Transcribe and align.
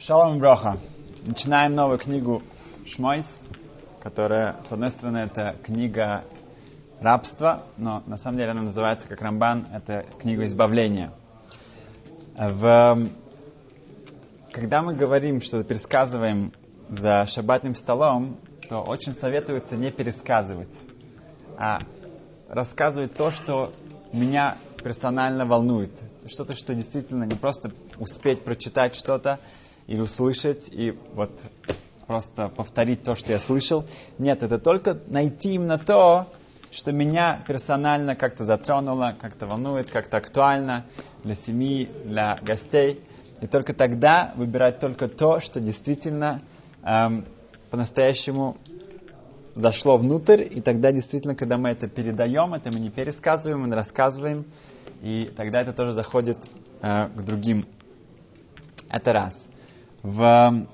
Шалом 0.00 0.38
Броха. 0.38 0.78
Начинаем 1.26 1.74
новую 1.74 1.98
книгу 1.98 2.40
Шмойс, 2.86 3.44
которая, 4.00 4.62
с 4.62 4.70
одной 4.70 4.92
стороны, 4.92 5.18
это 5.18 5.56
книга 5.64 6.22
рабства, 7.00 7.64
но 7.76 8.04
на 8.06 8.16
самом 8.16 8.38
деле 8.38 8.52
она 8.52 8.62
называется 8.62 9.08
как 9.08 9.20
Рамбан, 9.20 9.66
это 9.74 10.06
книга 10.20 10.46
избавления. 10.46 11.12
В... 12.36 13.08
Когда 14.52 14.82
мы 14.82 14.94
говорим, 14.94 15.40
что 15.40 15.64
пересказываем 15.64 16.52
за 16.88 17.26
шабатным 17.26 17.74
столом, 17.74 18.36
то 18.68 18.82
очень 18.82 19.16
советуется 19.16 19.76
не 19.76 19.90
пересказывать, 19.90 20.78
а 21.58 21.80
рассказывать 22.48 23.16
то, 23.16 23.32
что 23.32 23.72
меня 24.12 24.58
персонально 24.80 25.44
волнует. 25.44 25.90
Что-то, 26.28 26.54
что 26.54 26.72
действительно 26.72 27.24
не 27.24 27.34
просто 27.34 27.72
успеть 27.98 28.44
прочитать 28.44 28.94
что-то, 28.94 29.40
или 29.88 30.00
услышать 30.00 30.68
и 30.70 30.94
вот 31.14 31.32
просто 32.06 32.48
повторить 32.48 33.02
то, 33.02 33.14
что 33.14 33.32
я 33.32 33.38
слышал. 33.38 33.84
Нет, 34.18 34.42
это 34.42 34.58
только 34.58 34.98
найти 35.08 35.54
именно 35.54 35.78
то, 35.78 36.26
что 36.70 36.92
меня 36.92 37.42
персонально 37.48 38.14
как-то 38.14 38.44
затронуло, 38.44 39.16
как-то 39.18 39.46
волнует, 39.46 39.90
как-то 39.90 40.18
актуально 40.18 40.84
для 41.24 41.34
семьи, 41.34 41.88
для 42.04 42.36
гостей. 42.42 43.02
И 43.40 43.46
только 43.46 43.72
тогда 43.72 44.32
выбирать 44.36 44.78
только 44.78 45.08
то, 45.08 45.40
что 45.40 45.58
действительно 45.58 46.42
эм, 46.82 47.24
по-настоящему 47.70 48.58
зашло 49.54 49.96
внутрь, 49.96 50.42
и 50.42 50.60
тогда 50.60 50.92
действительно, 50.92 51.34
когда 51.34 51.56
мы 51.56 51.70
это 51.70 51.88
передаем, 51.88 52.52
это 52.52 52.70
мы 52.70 52.78
не 52.78 52.90
пересказываем, 52.90 53.60
мы 53.60 53.74
рассказываем, 53.74 54.44
и 55.02 55.30
тогда 55.34 55.62
это 55.62 55.72
тоже 55.72 55.92
заходит 55.92 56.38
э, 56.82 57.08
к 57.08 57.22
другим. 57.22 57.66
Это 58.90 59.12
раз 59.12 59.50
в... 60.02 60.66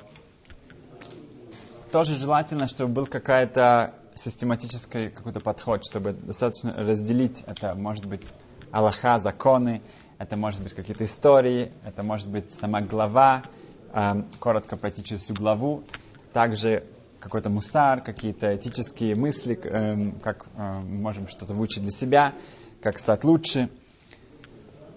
Тоже 1.90 2.16
желательно, 2.16 2.66
чтобы 2.66 2.92
был 2.92 3.06
какая-то 3.06 3.94
систематический 4.14 5.10
какой-то 5.10 5.40
подход, 5.40 5.84
чтобы 5.84 6.12
достаточно 6.12 6.72
разделить 6.72 7.42
это, 7.46 7.74
может 7.74 8.06
быть, 8.06 8.22
Аллаха, 8.70 9.18
законы, 9.18 9.82
это 10.18 10.36
может 10.36 10.62
быть 10.62 10.72
какие-то 10.72 11.04
истории, 11.04 11.72
это 11.84 12.02
может 12.02 12.30
быть 12.30 12.52
сама 12.52 12.80
глава, 12.80 13.44
э, 13.92 14.22
коротко 14.40 14.76
пройти 14.76 15.04
через 15.04 15.22
всю 15.22 15.34
главу, 15.34 15.84
также 16.32 16.84
какой-то 17.20 17.50
мусар, 17.50 18.00
какие-то 18.02 18.54
этические 18.54 19.14
мысли, 19.14 19.58
э, 19.62 20.12
как 20.20 20.46
э, 20.56 20.80
можем 20.80 21.28
что-то 21.28 21.54
выучить 21.54 21.82
для 21.82 21.92
себя, 21.92 22.34
как 22.82 22.98
стать 22.98 23.24
лучше. 23.24 23.70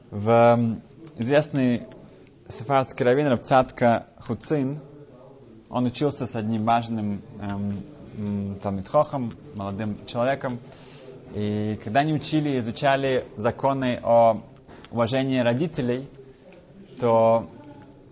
В 0.10 0.80
известный 1.18 1.84
сефардский 2.50 3.06
раввин 3.06 3.28
Рабцатка 3.28 4.08
Хуцин, 4.20 4.80
он 5.70 5.86
учился 5.86 6.26
с 6.26 6.36
одним 6.36 6.64
важным 6.64 7.22
эм, 7.42 8.56
Талмитхохом, 8.62 9.34
молодым 9.54 10.06
человеком. 10.06 10.60
И 11.36 11.78
когда 11.84 12.02
они 12.02 12.14
учили, 12.14 12.58
изучали 12.60 13.26
законы 13.36 14.00
о 14.02 14.44
уважении 14.92 15.40
родителей, 15.40 16.10
то 17.00 17.50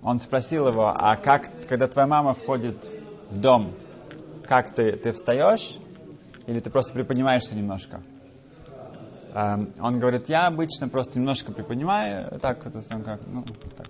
он 0.04 0.20
спросил 0.20 0.68
его, 0.68 0.90
а 0.90 1.16
как, 1.16 1.50
когда 1.68 1.88
твоя 1.88 2.08
мама 2.08 2.34
входит 2.34 2.78
в 3.30 3.40
дом, 3.40 3.74
как 4.44 4.76
ты, 4.76 4.92
ты 4.92 5.12
встаешь 5.12 5.78
или 6.46 6.60
ты 6.60 6.70
просто 6.70 6.94
приподнимаешься 6.94 7.56
немножко? 7.56 8.02
Um, 9.34 9.74
он 9.82 10.00
говорит, 10.00 10.30
я 10.30 10.48
обычно 10.48 10.88
просто 10.88 11.20
немножко 11.20 11.52
приподнимаю, 11.52 12.40
так, 12.40 12.66
это, 12.66 12.80
как, 13.04 13.20
ну, 13.28 13.44
так, 13.76 13.90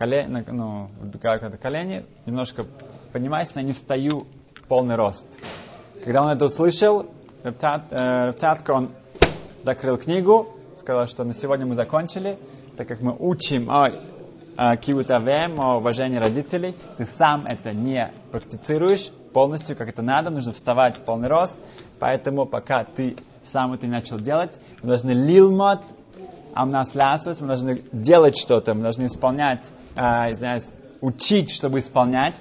колени, 0.00 0.42
ну, 0.48 0.88
выбегаю 0.98 1.38
когда 1.40 1.58
колени, 1.58 2.06
немножко 2.24 2.64
поднимаюсь, 3.12 3.54
но 3.54 3.60
не 3.60 3.74
встаю 3.74 4.26
полный 4.66 4.94
рост. 4.94 5.26
Когда 6.02 6.22
он 6.22 6.30
это 6.30 6.46
услышал, 6.46 7.04
Рецатка, 7.44 8.70
он 8.70 8.92
закрыл 9.62 9.98
книгу, 9.98 10.48
сказал, 10.76 11.06
что 11.06 11.24
на 11.24 11.34
сегодня 11.34 11.66
мы 11.66 11.74
закончили, 11.74 12.38
так 12.78 12.88
как 12.88 13.02
мы 13.02 13.14
учим 13.14 13.70
о, 13.70 14.76
киутавем, 14.78 15.60
о 15.60 15.76
уважении 15.76 16.16
родителей, 16.16 16.74
ты 16.96 17.04
сам 17.04 17.44
это 17.44 17.72
не 17.72 18.10
практицируешь 18.32 19.10
полностью, 19.34 19.76
как 19.76 19.90
это 19.90 20.00
надо, 20.00 20.30
нужно 20.30 20.54
вставать 20.54 20.96
в 20.96 21.04
полный 21.04 21.28
рост, 21.28 21.58
поэтому 21.98 22.46
пока 22.46 22.84
ты 22.84 23.16
сам 23.42 23.74
это 23.74 23.86
не 23.86 23.92
начал 23.92 24.18
делать, 24.18 24.58
мы 24.82 24.88
должны 24.88 25.10
лилмот, 25.10 25.82
а 26.54 26.64
у 26.64 26.68
нас 26.68 26.94
лясус, 26.94 27.42
мы 27.42 27.48
должны 27.48 27.82
делать 27.92 28.38
что-то, 28.38 28.72
мы 28.72 28.80
должны 28.80 29.04
исполнять 29.04 29.70
а, 30.02 30.30
извиняюсь, 30.30 30.72
учить, 31.02 31.50
чтобы 31.50 31.80
исполнять. 31.80 32.40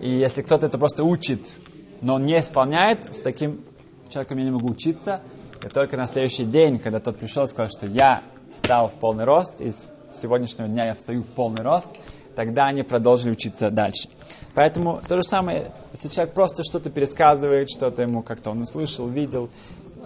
И 0.00 0.08
если 0.08 0.40
кто-то 0.40 0.66
это 0.66 0.78
просто 0.78 1.04
учит, 1.04 1.54
но 2.00 2.18
не 2.18 2.38
исполняет, 2.40 3.14
с 3.14 3.20
таким 3.20 3.62
человеком 4.08 4.38
я 4.38 4.44
не 4.44 4.50
могу 4.50 4.70
учиться. 4.70 5.20
И 5.62 5.68
только 5.68 5.98
на 5.98 6.06
следующий 6.06 6.46
день, 6.46 6.78
когда 6.78 6.98
тот 6.98 7.18
пришел 7.18 7.44
и 7.44 7.46
сказал, 7.46 7.68
что 7.68 7.86
я 7.86 8.22
стал 8.50 8.88
в 8.88 8.94
полный 8.94 9.24
рост, 9.24 9.60
и 9.60 9.70
с 9.70 9.86
сегодняшнего 10.10 10.66
дня 10.66 10.86
я 10.86 10.94
встаю 10.94 11.24
в 11.24 11.26
полный 11.26 11.62
рост, 11.62 11.90
тогда 12.34 12.64
они 12.64 12.82
продолжили 12.82 13.32
учиться 13.32 13.68
дальше. 13.68 14.08
Поэтому 14.54 15.02
то 15.06 15.16
же 15.16 15.22
самое, 15.22 15.72
если 15.92 16.08
человек 16.08 16.32
просто 16.32 16.62
что-то 16.64 16.88
пересказывает, 16.90 17.68
что-то 17.68 18.00
ему 18.00 18.22
как-то 18.22 18.50
он 18.50 18.62
услышал, 18.62 19.08
видел, 19.08 19.50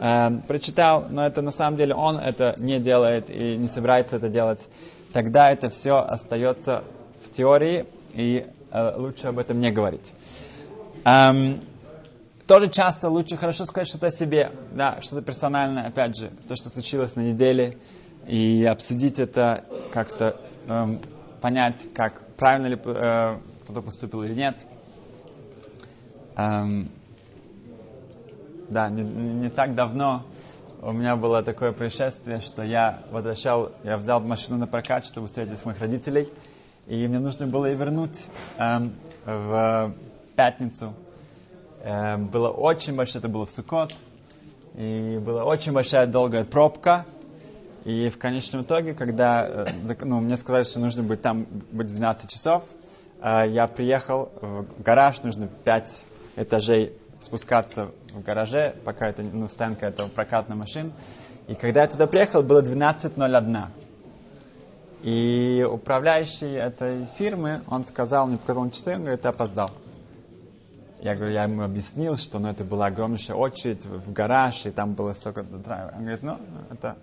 э, 0.00 0.30
прочитал, 0.48 1.06
но 1.10 1.24
это 1.24 1.42
на 1.42 1.52
самом 1.52 1.76
деле 1.76 1.94
он 1.94 2.18
это 2.18 2.56
не 2.58 2.80
делает 2.80 3.30
и 3.30 3.56
не 3.56 3.68
собирается 3.68 4.16
это 4.16 4.28
делать, 4.28 4.66
тогда 5.12 5.50
это 5.50 5.68
все 5.68 5.96
остается 5.96 6.84
в 7.24 7.30
теории, 7.30 7.86
и 8.12 8.46
э, 8.70 8.96
лучше 8.96 9.28
об 9.28 9.38
этом 9.38 9.60
не 9.60 9.70
говорить. 9.70 10.12
Эм, 11.04 11.60
тоже 12.46 12.68
часто 12.68 13.08
лучше 13.08 13.36
хорошо 13.36 13.64
сказать 13.64 13.88
что-то 13.88 14.08
о 14.08 14.10
себе, 14.10 14.52
да, 14.72 14.98
что-то 15.00 15.22
персональное, 15.22 15.86
опять 15.86 16.16
же, 16.16 16.30
то, 16.48 16.56
что 16.56 16.68
случилось 16.68 17.16
на 17.16 17.20
неделе, 17.20 17.76
и 18.26 18.64
обсудить 18.64 19.18
это 19.18 19.64
как-то, 19.92 20.36
эм, 20.68 21.00
понять, 21.40 21.88
как 21.94 22.22
правильно 22.36 22.66
ли 22.66 22.76
э, 22.76 23.38
кто-то 23.62 23.82
поступил 23.82 24.22
или 24.22 24.34
нет. 24.34 24.64
Эм, 26.36 26.90
да, 28.68 28.88
не, 28.88 29.02
не 29.02 29.50
так 29.50 29.74
давно 29.74 30.24
у 30.82 30.92
меня 30.92 31.16
было 31.16 31.42
такое 31.42 31.72
происшествие, 31.72 32.40
что 32.40 32.62
я 32.62 33.00
возвращал, 33.10 33.72
я 33.84 33.98
взял 33.98 34.20
машину 34.20 34.56
на 34.56 34.66
прокат, 34.66 35.04
чтобы 35.04 35.26
встретить 35.26 35.64
моих 35.66 35.78
родителей, 35.80 36.28
и 36.86 37.06
мне 37.06 37.18
нужно 37.18 37.46
было 37.46 37.66
ее 37.66 37.76
вернуть 37.76 38.24
эм, 38.56 38.94
в 39.26 39.94
пятницу. 40.36 40.94
Эм, 41.82 42.28
было 42.28 42.48
очень 42.48 42.96
большое, 42.96 43.20
это 43.20 43.28
было 43.28 43.44
в 43.44 43.50
Сукот, 43.50 43.94
и 44.74 45.18
была 45.18 45.44
очень 45.44 45.72
большая 45.72 46.06
долгая 46.06 46.44
пробка, 46.44 47.04
и 47.84 48.08
в 48.08 48.18
конечном 48.18 48.62
итоге, 48.62 48.94
когда 48.94 49.66
э, 49.66 49.94
ну, 50.00 50.20
мне 50.20 50.36
сказали, 50.38 50.62
что 50.62 50.80
нужно 50.80 51.02
быть 51.02 51.20
там 51.20 51.46
быть 51.72 51.88
12 51.88 52.30
часов, 52.30 52.64
э, 53.20 53.48
я 53.48 53.66
приехал 53.66 54.32
в 54.40 54.82
гараж, 54.82 55.22
нужно 55.22 55.46
5 55.46 56.02
этажей 56.36 56.94
спускаться 57.20 57.90
в 58.12 58.22
гараже, 58.22 58.74
пока 58.84 59.08
это 59.08 59.22
ну, 59.22 59.46
стоянка 59.48 59.86
этого 59.86 60.08
прокатной 60.08 60.56
машин. 60.56 60.92
И 61.46 61.54
когда 61.54 61.82
я 61.82 61.88
туда 61.88 62.06
приехал, 62.06 62.42
было 62.42 62.62
12.01. 62.62 63.68
И 65.02 65.66
управляющий 65.70 66.52
этой 66.52 67.06
фирмы, 67.16 67.62
он 67.68 67.84
сказал, 67.84 68.26
мне 68.26 68.36
показал 68.36 68.70
часы, 68.70 68.94
он 68.94 69.00
говорит, 69.00 69.22
ты 69.22 69.28
опоздал. 69.28 69.70
Я 71.00 71.14
говорю, 71.14 71.32
я 71.32 71.44
ему 71.44 71.62
объяснил, 71.62 72.16
что 72.16 72.38
ну, 72.38 72.48
это 72.48 72.62
была 72.62 72.86
огромнейшая 72.86 73.36
очередь 73.36 73.86
в 73.86 74.12
гараж, 74.12 74.66
и 74.66 74.70
там 74.70 74.92
было 74.92 75.12
столько 75.12 75.42
драйва. 75.42 75.92
Он 75.94 76.00
говорит, 76.00 76.22
ну, 76.22 76.36
это 76.70 76.98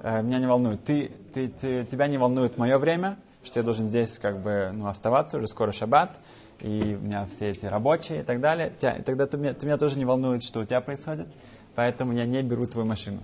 э, 0.00 0.22
меня 0.22 0.38
не 0.38 0.46
волнует. 0.46 0.82
Ты, 0.84 1.12
ты, 1.34 1.48
ты, 1.48 1.84
тебя 1.84 2.08
не 2.08 2.16
волнует 2.16 2.56
мое 2.56 2.78
время, 2.78 3.18
что 3.44 3.60
я 3.60 3.64
должен 3.64 3.86
здесь 3.86 4.18
как 4.18 4.40
бы 4.40 4.70
ну, 4.72 4.86
оставаться, 4.86 5.38
уже 5.38 5.48
скоро 5.48 5.72
шаббат 5.72 6.20
и 6.60 6.94
у 6.94 7.04
меня 7.04 7.26
все 7.26 7.50
эти 7.50 7.66
рабочие 7.66 8.20
и 8.20 8.22
так 8.22 8.40
далее, 8.40 8.68
и 8.68 9.02
тогда 9.02 9.26
ты 9.26 9.36
меня, 9.36 9.52
ты 9.52 9.66
меня 9.66 9.76
тоже 9.76 9.98
не 9.98 10.04
волнует, 10.04 10.44
что 10.44 10.60
у 10.60 10.64
тебя 10.64 10.80
происходит, 10.80 11.26
поэтому 11.74 12.12
я 12.12 12.24
не 12.24 12.42
беру 12.42 12.66
твою 12.66 12.86
машину. 12.86 13.20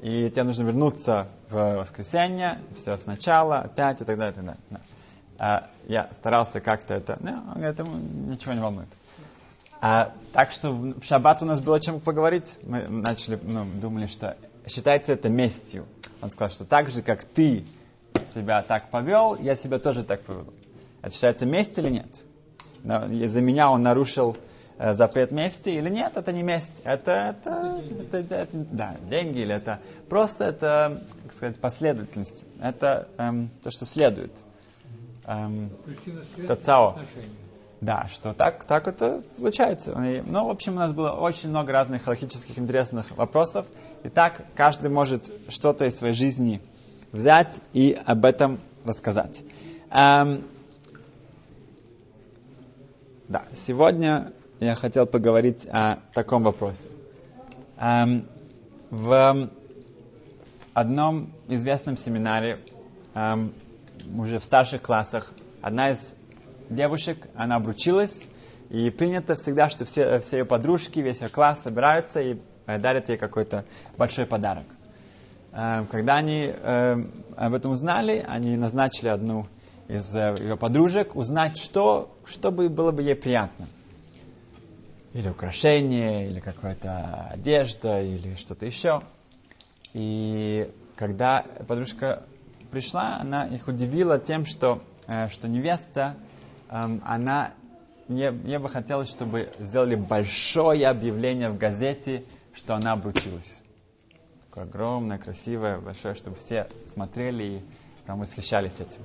И 0.00 0.30
тебе 0.30 0.44
нужно 0.44 0.62
вернуться 0.62 1.28
в 1.50 1.76
воскресенье, 1.76 2.58
все 2.76 2.96
сначала, 2.98 3.58
опять 3.58 4.00
и 4.00 4.04
так 4.04 4.16
далее. 4.16 4.32
И 4.32 4.34
так 4.36 4.44
далее. 4.44 4.60
Да. 4.70 4.80
А, 5.38 5.70
я 5.88 6.10
старался 6.12 6.60
как-то 6.60 6.94
это, 6.94 7.18
ну, 7.20 7.60
это 7.60 7.82
ничего 7.82 8.54
не 8.54 8.60
волнует. 8.60 8.88
А, 9.80 10.12
так 10.32 10.52
что 10.52 10.72
в 10.72 11.02
шаббат 11.02 11.42
у 11.42 11.46
нас 11.46 11.60
было 11.60 11.80
чем 11.80 12.00
поговорить. 12.00 12.58
Мы 12.62 12.86
начали, 12.88 13.38
ну, 13.42 13.64
думали, 13.64 14.06
что 14.06 14.36
считается 14.66 15.12
это 15.12 15.28
местью. 15.28 15.86
Он 16.22 16.30
сказал, 16.30 16.50
что 16.50 16.64
так 16.64 16.90
же, 16.90 17.02
как 17.02 17.24
ты 17.24 17.64
себя 18.28 18.62
так 18.62 18.90
повел, 18.90 19.36
я 19.36 19.54
себя 19.54 19.78
тоже 19.78 20.04
так 20.04 20.22
поведу. 20.22 20.52
Это 21.02 21.12
считается 21.12 21.46
месть 21.46 21.78
или 21.78 21.90
нет? 21.90 22.24
За 22.82 23.40
меня 23.40 23.70
он 23.70 23.82
нарушил 23.82 24.36
э, 24.78 24.94
запрет 24.94 25.30
мести 25.30 25.68
или 25.68 25.90
нет, 25.90 26.16
это 26.16 26.32
не 26.32 26.42
месть, 26.42 26.80
это, 26.84 27.10
это, 27.12 27.82
это, 28.00 28.18
это, 28.18 28.34
это 28.34 28.56
да, 28.70 28.96
деньги 29.02 29.40
или 29.40 29.54
это 29.54 29.80
просто 30.08 30.44
это, 30.44 31.02
как 31.22 31.32
сказать, 31.34 31.60
последовательность, 31.60 32.46
это 32.60 33.08
эм, 33.18 33.50
то, 33.62 33.70
что 33.70 33.84
следует. 33.84 34.32
эм, 35.26 35.70
Тацао. 36.46 36.90
отношения. 36.90 37.40
Да, 37.80 38.08
что 38.08 38.34
так, 38.34 38.64
так 38.66 38.88
это 38.88 39.22
получается. 39.38 39.92
И, 39.92 40.20
ну, 40.20 40.46
в 40.46 40.50
общем, 40.50 40.74
у 40.74 40.76
нас 40.76 40.92
было 40.92 41.12
очень 41.12 41.48
много 41.48 41.72
разных 41.72 42.06
логических 42.06 42.58
интересных 42.58 43.16
вопросов. 43.16 43.66
И 44.04 44.10
так 44.10 44.44
каждый 44.54 44.90
может 44.90 45.32
что-то 45.48 45.86
из 45.86 45.96
своей 45.96 46.12
жизни 46.12 46.60
взять 47.12 47.54
и 47.72 47.92
об 48.04 48.24
этом 48.24 48.58
рассказать. 48.84 49.42
Эм, 49.90 50.44
да, 53.28 53.44
сегодня 53.54 54.32
я 54.60 54.74
хотел 54.74 55.06
поговорить 55.06 55.66
о 55.66 56.00
таком 56.12 56.42
вопросе. 56.42 56.88
Эм, 57.78 58.26
в 58.90 59.50
одном 60.74 61.30
известном 61.48 61.96
семинаре, 61.96 62.60
эм, 63.14 63.52
уже 64.16 64.38
в 64.38 64.44
старших 64.44 64.82
классах, 64.82 65.32
одна 65.60 65.90
из 65.90 66.14
девушек, 66.68 67.28
она 67.34 67.56
обручилась, 67.56 68.28
и 68.68 68.88
принято 68.90 69.34
всегда, 69.34 69.68
что 69.68 69.84
все, 69.84 70.20
все 70.20 70.38
ее 70.38 70.44
подружки, 70.44 71.00
весь 71.00 71.20
ее 71.20 71.28
класс 71.28 71.62
собираются 71.62 72.20
и 72.20 72.38
э, 72.66 72.78
дарят 72.78 73.08
ей 73.08 73.18
какой-то 73.18 73.64
большой 73.98 74.26
подарок. 74.26 74.66
Э, 75.52 75.84
Когда 75.90 76.16
они 76.16 76.44
э, 76.44 76.94
об 77.36 77.54
этом 77.54 77.72
узнали, 77.72 78.24
они 78.26 78.56
назначили 78.56 79.08
одну 79.08 79.46
из 79.88 80.14
э, 80.14 80.34
ее 80.38 80.56
подружек 80.56 81.16
узнать, 81.16 81.58
что, 81.58 82.16
что 82.24 82.50
бы 82.50 82.68
было 82.68 82.92
бы 82.92 83.02
ей 83.02 83.16
приятно. 83.16 83.66
Или 85.12 85.28
украшение, 85.28 86.28
или 86.28 86.38
какая-то 86.38 87.28
одежда, 87.30 88.00
или 88.00 88.34
что-то 88.36 88.66
еще. 88.66 89.02
И 89.92 90.70
когда 90.94 91.44
подружка 91.66 92.22
пришла, 92.70 93.16
она 93.20 93.46
их 93.46 93.66
удивила 93.66 94.18
тем, 94.18 94.44
что, 94.44 94.80
э, 95.08 95.28
что 95.28 95.48
невеста, 95.48 96.14
эм, 96.68 97.02
она 97.04 97.54
мне, 98.06 98.30
мне 98.30 98.58
бы 98.58 98.68
хотелось, 98.68 99.08
чтобы 99.10 99.50
сделали 99.58 99.94
большое 99.94 100.88
объявление 100.88 101.48
в 101.48 101.58
газете, 101.58 102.24
что 102.52 102.74
она 102.74 102.92
обручилась. 102.92 103.62
Такое 104.50 104.64
огромное, 104.64 105.16
красивое, 105.16 105.78
большое, 105.78 106.14
чтобы 106.14 106.34
все 106.34 106.68
смотрели 106.84 107.44
и 107.44 107.62
прям 108.04 108.18
восхищались 108.18 108.80
этим. 108.80 109.00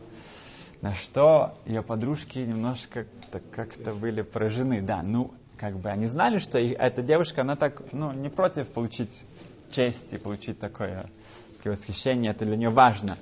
На 0.82 0.96
что 0.96 1.60
ее 1.68 1.84
подружки 1.84 2.40
немножко 2.40 3.06
как-то 3.52 3.94
были 3.94 4.24
поражены. 4.24 4.82
Да, 4.82 5.04
ну, 5.04 5.36
как 5.56 5.76
бы 5.76 5.88
они 5.90 6.08
знали, 6.08 6.40
что 6.40 6.58
эта 6.58 7.04
девушка, 7.04 7.42
она 7.42 7.56
так, 7.56 7.84
ну, 7.94 8.12
не 8.12 8.30
против 8.30 8.70
получить 8.70 9.24
честь 9.70 10.12
и 10.14 10.18
получить 10.18 10.58
такое, 10.58 11.12
такое 11.58 11.74
восхищение, 11.74 12.32
это 12.32 12.44
для 12.44 12.58
нее 12.58 12.72
важно. 12.72 13.16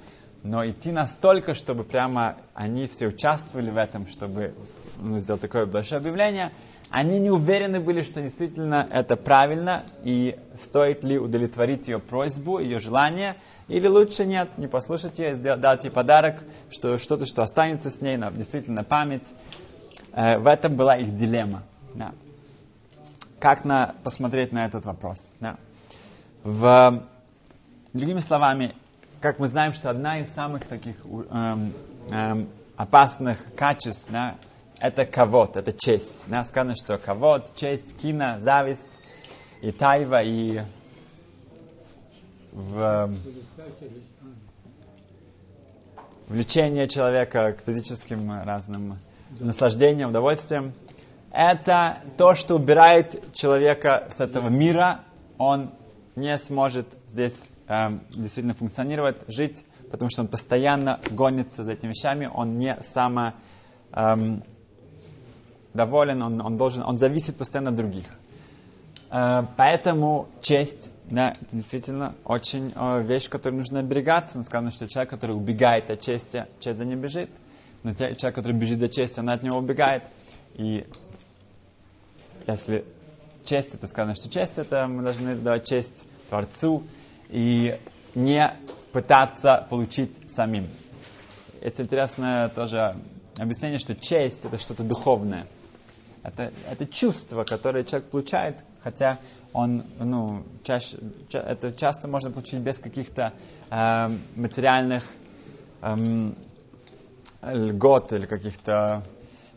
Но 0.44 0.70
идти 0.70 0.92
настолько, 0.92 1.54
чтобы 1.54 1.86
прямо 1.86 2.36
они 2.54 2.86
все 2.88 3.08
участвовали 3.08 3.70
в 3.70 3.78
этом, 3.78 4.08
чтобы 4.08 4.54
ну, 5.00 5.20
сделать 5.20 5.42
такое 5.42 5.66
большое 5.66 6.00
объявление, 6.00 6.52
они 6.90 7.18
не 7.20 7.32
уверены 7.32 7.80
были, 7.80 8.02
что 8.02 8.22
действительно 8.22 8.88
это 8.92 9.16
правильно 9.16 9.84
и 10.04 10.38
стоит 10.58 11.04
ли 11.04 11.18
удовлетворить 11.18 11.88
ее 11.88 11.98
просьбу, 11.98 12.60
ее 12.60 12.80
желание, 12.80 13.38
или 13.70 13.88
лучше 13.88 14.26
нет, 14.26 14.58
не 14.58 14.68
послушать 14.68 15.18
ее, 15.18 15.34
дать 15.36 15.86
ей 15.86 15.92
подарок, 15.92 16.44
что, 16.70 16.98
что-то, 16.98 17.26
что 17.26 17.42
останется 17.42 17.90
с 17.90 18.02
ней, 18.02 18.18
на, 18.18 18.30
действительно 18.30 18.84
память. 18.84 19.28
Э, 20.12 20.38
в 20.38 20.46
этом 20.46 20.76
была 20.76 20.98
их 20.98 21.16
дилемма. 21.16 21.64
Да. 21.96 22.12
Как 23.40 23.66
на, 23.66 23.96
посмотреть 24.04 24.52
на 24.52 24.66
этот 24.66 24.86
вопрос? 24.86 25.34
Да. 25.40 25.58
В, 26.44 27.08
другими 27.94 28.20
словами, 28.20 28.76
как 29.24 29.40
мы 29.40 29.48
знаем, 29.48 29.72
что 29.72 29.90
одна 29.90 30.20
из 30.20 30.30
самых 30.34 30.66
таких 30.66 30.98
эм, 31.06 31.72
эм, 32.10 32.50
опасных 32.76 33.42
качеств, 33.56 34.12
да, 34.12 34.36
это 34.82 35.06
ковод, 35.06 35.56
это 35.56 35.72
честь. 35.72 36.26
Да, 36.28 36.44
сказано, 36.44 36.76
что 36.76 36.98
ковод, 36.98 37.56
честь, 37.56 37.98
кина, 37.98 38.38
зависть, 38.40 39.00
и 39.62 39.72
тайва, 39.72 40.22
и 40.22 40.64
в, 42.52 43.14
влечение 46.28 46.90
человека 46.90 47.54
к 47.54 47.62
физическим 47.62 48.30
разным 48.44 49.00
наслаждениям, 49.40 50.10
удовольствиям. 50.10 50.74
Это 51.32 52.02
то, 52.18 52.36
что 52.36 52.56
убирает 52.56 53.34
человека 53.34 54.10
с 54.10 54.20
этого 54.20 54.50
мира. 54.50 55.06
Он 55.38 55.72
не 56.18 56.38
сможет 56.38 56.98
здесь 57.08 57.46
эм, 57.68 58.04
действительно 58.10 58.54
функционировать, 58.54 59.24
жить, 59.28 59.66
потому 59.92 60.10
что 60.10 60.22
он 60.22 60.28
постоянно 60.28 61.00
гонится 61.12 61.64
за 61.64 61.72
этими 61.72 61.90
вещами, 61.90 62.30
он 62.32 62.58
не 62.58 62.78
само 62.82 63.34
эм, 63.92 64.44
доволен, 65.74 66.22
он, 66.22 66.42
он 66.42 66.58
должен, 66.58 66.84
он 66.84 66.98
зависит 66.98 67.38
постоянно 67.38 67.72
от 67.72 67.76
других. 67.76 68.08
Э, 69.14 69.44
поэтому 69.58 70.28
честь, 70.42 70.92
да, 71.06 71.36
это 71.40 71.56
действительно 71.56 72.16
очень 72.26 72.74
э, 72.76 73.04
вещь, 73.04 73.30
которой 73.30 73.56
нужно 73.56 73.80
оберегаться. 73.80 74.38
Но 74.38 74.44
сказано, 74.44 74.72
что 74.72 74.88
человек, 74.88 75.12
который 75.12 75.36
убегает 75.36 75.92
от 75.92 76.02
чести, 76.02 76.48
честь 76.60 76.80
за 76.80 76.86
ним 76.86 77.00
бежит. 77.00 77.30
Но 77.84 77.94
человек, 77.94 78.34
который 78.34 78.58
бежит 78.58 78.80
за 78.80 78.90
честью, 78.90 79.24
он 79.24 79.30
от 79.30 79.44
него 79.44 79.58
убегает. 79.58 80.04
И 80.56 80.88
если 82.48 82.86
честь, 83.46 83.76
это 83.76 83.88
сказано, 83.88 84.16
что 84.16 84.30
честь 84.30 84.58
это 84.58 84.88
мы 84.88 85.04
должны 85.04 85.36
давать 85.36 85.68
честь 85.68 86.08
Творцу 86.30 86.84
и 87.34 87.80
не 88.14 88.54
пытаться 88.92 89.66
получить 89.70 90.32
самим. 90.32 90.68
Есть 91.62 91.82
интересное 91.82 92.48
тоже 92.50 92.96
объяснение, 93.40 93.80
что 93.80 93.96
честь 93.96 94.46
это 94.46 94.60
что-то 94.60 94.84
духовное. 94.84 95.48
Это, 96.22 96.54
это 96.70 96.86
чувство, 96.86 97.44
которое 97.44 97.84
человек 97.84 98.10
получает, 98.12 98.58
хотя 98.82 99.20
он, 99.52 99.84
ну, 100.00 100.44
чаще, 100.64 100.98
ча- 101.28 101.40
это 101.42 101.74
часто 101.74 102.08
можно 102.08 102.32
получить 102.32 102.60
без 102.62 102.78
каких-то 102.78 103.34
э, 103.70 104.08
материальных 104.36 105.04
эм, 105.82 106.36
льгот 107.42 108.14
или 108.14 108.26
каких-то 108.26 109.04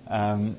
эм, 0.07 0.57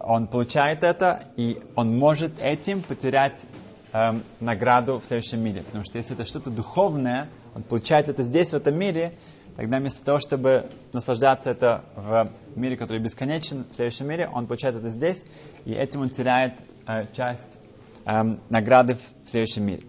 он 0.00 0.26
получает 0.26 0.82
это, 0.82 1.24
и 1.36 1.60
он 1.76 1.96
может 1.96 2.32
этим 2.40 2.82
потерять 2.82 3.44
эм, 3.92 4.22
награду 4.40 4.98
в 4.98 5.04
следующем 5.04 5.42
мире. 5.42 5.62
Потому 5.62 5.84
что 5.84 5.98
если 5.98 6.14
это 6.14 6.24
что-то 6.24 6.50
духовное, 6.50 7.28
он 7.54 7.62
получает 7.62 8.08
это 8.08 8.22
здесь, 8.22 8.50
в 8.50 8.54
этом 8.54 8.78
мире, 8.78 9.12
тогда 9.56 9.78
вместо 9.78 10.04
того, 10.04 10.18
чтобы 10.18 10.66
наслаждаться 10.92 11.50
это 11.50 11.84
в 11.94 12.30
мире, 12.56 12.76
который 12.76 13.02
бесконечен, 13.02 13.64
в 13.70 13.74
следующем 13.74 14.08
мире, 14.08 14.28
он 14.32 14.46
получает 14.46 14.76
это 14.76 14.88
здесь, 14.88 15.24
и 15.64 15.72
этим 15.72 16.00
он 16.00 16.10
теряет 16.10 16.54
э, 16.86 17.12
часть 17.12 17.58
эм, 18.04 18.40
награды 18.48 18.94
в 18.94 19.28
следующем 19.28 19.66
мире. 19.66 19.82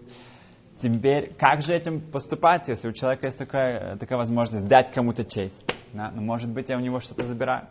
Теперь, 0.76 1.32
как 1.38 1.62
же 1.62 1.74
этим 1.74 2.00
поступать, 2.00 2.68
если 2.68 2.88
у 2.88 2.92
человека 2.92 3.26
есть 3.26 3.38
такая, 3.38 3.96
такая 3.96 4.18
возможность 4.18 4.66
дать 4.66 4.92
кому-то 4.92 5.24
честь? 5.24 5.64
Да? 5.92 6.10
Ну, 6.14 6.20
может 6.20 6.50
быть, 6.50 6.68
я 6.68 6.76
у 6.76 6.80
него 6.80 7.00
что-то 7.00 7.22
забираю. 7.22 7.68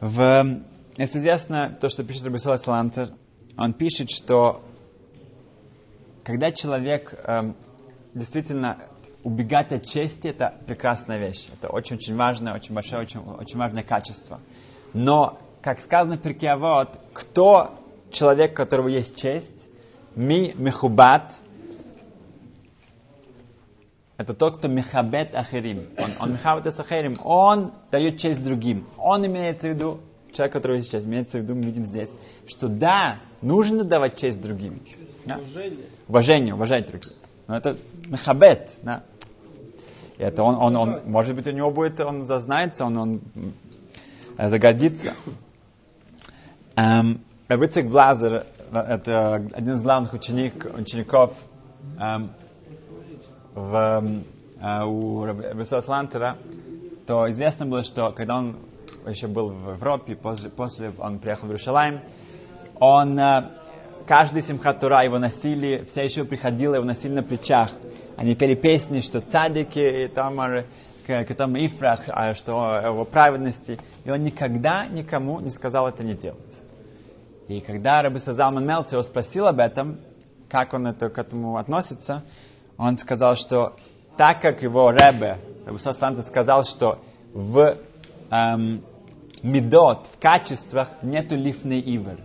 В, 0.00 0.62
если 0.96 1.18
известно 1.18 1.76
то, 1.80 1.88
что 1.88 2.04
пишет 2.04 2.24
Рабисула 2.24 2.56
Салантер, 2.56 3.10
он 3.56 3.74
пишет, 3.74 4.10
что 4.10 4.62
когда 6.24 6.52
человек 6.52 7.14
эм, 7.24 7.56
действительно 8.14 8.88
убегать 9.24 9.72
от 9.72 9.84
чести, 9.84 10.28
это 10.28 10.54
прекрасная 10.66 11.18
вещь. 11.20 11.48
Это 11.52 11.68
очень-очень 11.68 12.16
важное, 12.16 12.54
очень 12.54 12.74
большое, 12.74 13.02
очень, 13.02 13.20
очень 13.20 13.58
важное 13.58 13.84
качество. 13.84 14.40
Но, 14.94 15.38
как 15.62 15.80
сказано 15.80 16.16
в 16.16 16.22
Перкиавод, 16.22 16.98
кто 17.12 17.70
человек, 18.10 18.52
у 18.52 18.54
которого 18.56 18.88
есть 18.88 19.16
честь, 19.16 19.68
ми 20.14 20.52
мехубат, 20.56 21.34
это 24.16 24.34
тот, 24.34 24.58
кто 24.58 24.68
мехабет 24.68 25.34
ахерим. 25.34 25.88
Он, 25.98 26.10
он 26.20 26.32
мехабет 26.32 26.66
ахерим, 26.78 27.16
он 27.24 27.72
дает 27.90 28.18
честь 28.18 28.42
другим. 28.42 28.86
Он 28.96 29.26
имеется 29.26 29.68
в 29.68 29.70
виду, 29.70 30.00
человек, 30.32 30.52
который 30.52 30.76
есть 30.78 30.90
честь, 30.90 31.06
имеется 31.06 31.38
в 31.38 31.42
виду, 31.42 31.54
мы 31.54 31.62
видим 31.62 31.84
здесь, 31.84 32.16
что 32.46 32.68
да, 32.68 33.20
нужно 33.40 33.84
давать 33.84 34.16
честь 34.16 34.40
другим. 34.40 34.80
Да? 35.24 35.38
Уважение, 36.08 36.54
уважать 36.54 36.86
других. 36.88 37.12
Но 37.46 37.56
это 37.56 37.76
мехабет, 38.06 38.78
да. 38.82 39.04
И 40.18 40.22
это 40.22 40.42
он, 40.42 40.56
он, 40.56 40.76
он, 40.76 41.00
может 41.06 41.34
быть, 41.34 41.46
у 41.46 41.52
него 41.52 41.70
будет, 41.70 42.00
он 42.00 42.24
зазнается, 42.24 42.84
он, 42.84 42.96
он 42.98 43.20
загордится. 44.38 45.14
Эм, 46.76 47.22
Рабицик 47.48 47.86
Блазер, 47.88 48.44
это 48.72 49.34
один 49.34 49.74
из 49.74 49.82
главных 49.82 50.14
ученик, 50.14 50.66
учеников 50.74 51.36
эм, 51.98 52.30
в, 53.54 54.22
э, 54.60 54.84
у 54.84 55.24
Рабисула 55.24 55.80
Слантера, 55.80 56.38
то 57.06 57.28
известно 57.30 57.66
было, 57.66 57.82
что 57.82 58.12
когда 58.12 58.36
он 58.36 58.56
еще 59.06 59.26
был 59.26 59.50
в 59.50 59.72
Европе, 59.72 60.16
после, 60.16 60.50
после 60.50 60.92
он 60.98 61.18
приехал 61.18 61.46
в 61.46 61.50
Иерусалим, 61.50 62.00
он 62.78 63.18
э, 63.18 63.50
каждый 64.06 64.42
Симхатура 64.42 65.04
его 65.04 65.18
носили, 65.18 65.84
вся 65.88 66.02
еще 66.02 66.24
приходила, 66.24 66.74
его 66.74 66.84
носили 66.84 67.14
на 67.14 67.22
плечах. 67.22 67.72
Они 68.16 68.34
пели 68.34 68.54
песни, 68.54 69.00
что 69.00 69.20
цадики, 69.20 70.04
и 70.04 70.06
там, 70.08 70.36
там 71.06 71.56
Ифрах, 71.56 72.02
а 72.08 72.34
что 72.34 72.76
его 72.76 73.04
праведности. 73.04 73.78
И 74.04 74.10
он 74.10 74.22
никогда 74.22 74.86
никому 74.86 75.40
не 75.40 75.50
сказал 75.50 75.88
это 75.88 76.04
не 76.04 76.14
делать. 76.14 76.62
И 77.48 77.60
когда 77.60 78.02
Раби 78.02 78.18
Сазалман 78.18 78.66
Мелц 78.66 78.92
его 78.92 79.02
спросил 79.02 79.46
об 79.46 79.58
этом, 79.58 79.98
как 80.48 80.74
он 80.74 80.86
это, 80.86 81.08
к 81.08 81.18
этому 81.18 81.56
относится, 81.56 82.24
он 82.78 82.96
сказал, 82.96 83.36
что 83.36 83.76
так 84.16 84.40
как 84.40 84.62
его 84.62 84.90
Ребе, 84.90 85.38
Раби 85.64 85.78
Сазалман 85.78 86.22
сказал, 86.22 86.64
что 86.64 86.98
в 87.32 87.76
эм, 88.30 88.84
медот, 89.42 90.06
в 90.06 90.18
качествах 90.18 91.02
нету 91.02 91.36
лифный 91.36 91.80
ивер. 91.80 92.18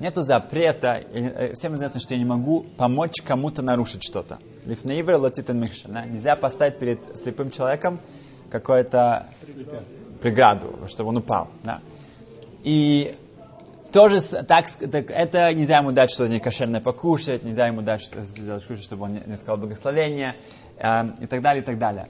Нету 0.00 0.22
запрета, 0.22 0.98
э, 0.98 1.54
всем 1.54 1.74
известно, 1.74 2.00
что 2.00 2.14
я 2.14 2.20
не 2.20 2.26
могу 2.26 2.64
помочь 2.76 3.20
кому-то 3.26 3.62
нарушить 3.62 4.02
что-то. 4.02 4.38
Лифный 4.64 5.00
ивер 5.00 5.16
лотитен 5.16 5.58
микша. 5.58 5.88
Нельзя 5.88 6.36
поставить 6.36 6.78
перед 6.78 7.18
слепым 7.18 7.50
человеком 7.50 8.00
какую-то 8.50 9.28
преграду, 10.20 10.86
чтобы 10.88 11.10
он 11.10 11.18
упал. 11.18 11.48
Да. 11.62 11.80
И 12.62 13.16
тоже 13.92 14.20
так, 14.20 14.66
так, 14.66 15.10
это 15.10 15.52
нельзя 15.54 15.78
ему 15.78 15.92
дать 15.92 16.10
что-то 16.10 16.32
некошерное 16.32 16.80
покушать, 16.80 17.44
нельзя 17.44 17.66
ему 17.66 17.82
дать 17.82 18.02
что 18.02 18.22
сделать 18.22 18.64
чтобы 18.82 19.04
он 19.04 19.14
не, 19.14 19.22
не 19.26 19.36
сказал 19.36 19.56
благословения 19.56 20.36
э, 20.76 21.22
и 21.22 21.26
так 21.26 21.42
далее, 21.42 21.62
и 21.62 21.64
так 21.64 21.78
далее. 21.78 22.08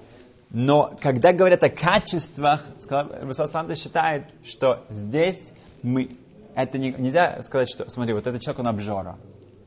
Но 0.54 0.96
когда 1.00 1.32
говорят 1.32 1.64
о 1.64 1.68
качествах, 1.68 2.64
Расул 2.88 3.74
считает, 3.74 4.30
что 4.44 4.84
здесь 4.88 5.52
мы, 5.82 6.16
это 6.54 6.78
не, 6.78 6.92
нельзя 6.92 7.42
сказать, 7.42 7.68
что, 7.68 7.90
смотри, 7.90 8.14
вот 8.14 8.28
этот 8.28 8.40
человек, 8.40 8.60
он 8.60 8.68
обжора. 8.68 9.18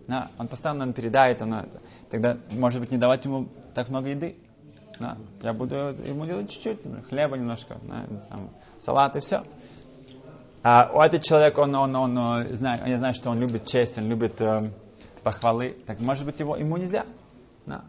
Да, 0.07 0.31
он 0.37 0.47
постоянно 0.47 0.85
нам 0.85 0.93
передает, 0.93 1.41
он, 1.41 1.67
тогда, 2.09 2.37
может 2.51 2.79
быть, 2.79 2.89
не 2.89 2.97
давать 2.97 3.25
ему 3.25 3.49
так 3.75 3.89
много 3.89 4.11
еды. 4.11 4.37
Да, 4.97 5.17
я 5.41 5.51
буду 5.51 5.75
ему 5.75 6.25
делать 6.25 6.49
чуть-чуть, 6.51 6.79
хлеба 7.09 7.35
немножко, 7.35 7.77
да, 7.83 8.05
салат 8.77 9.17
и 9.17 9.19
все. 9.19 9.43
А 10.63 10.89
у 10.93 11.01
этого 11.01 11.21
человека, 11.21 11.59
он, 11.59 11.75
он, 11.75 11.93
он, 11.97 12.17
он 12.17 12.55
знает, 12.55 12.87
я 12.87 12.97
знаю, 12.97 13.13
что 13.13 13.29
он 13.29 13.39
любит 13.41 13.65
честь, 13.65 13.97
он 13.97 14.05
любит 14.05 14.39
э, 14.39 14.71
похвалы, 15.21 15.75
так 15.85 15.99
может 15.99 16.25
быть 16.25 16.39
его, 16.39 16.55
ему 16.55 16.77
нельзя. 16.77 17.05
Да. 17.65 17.83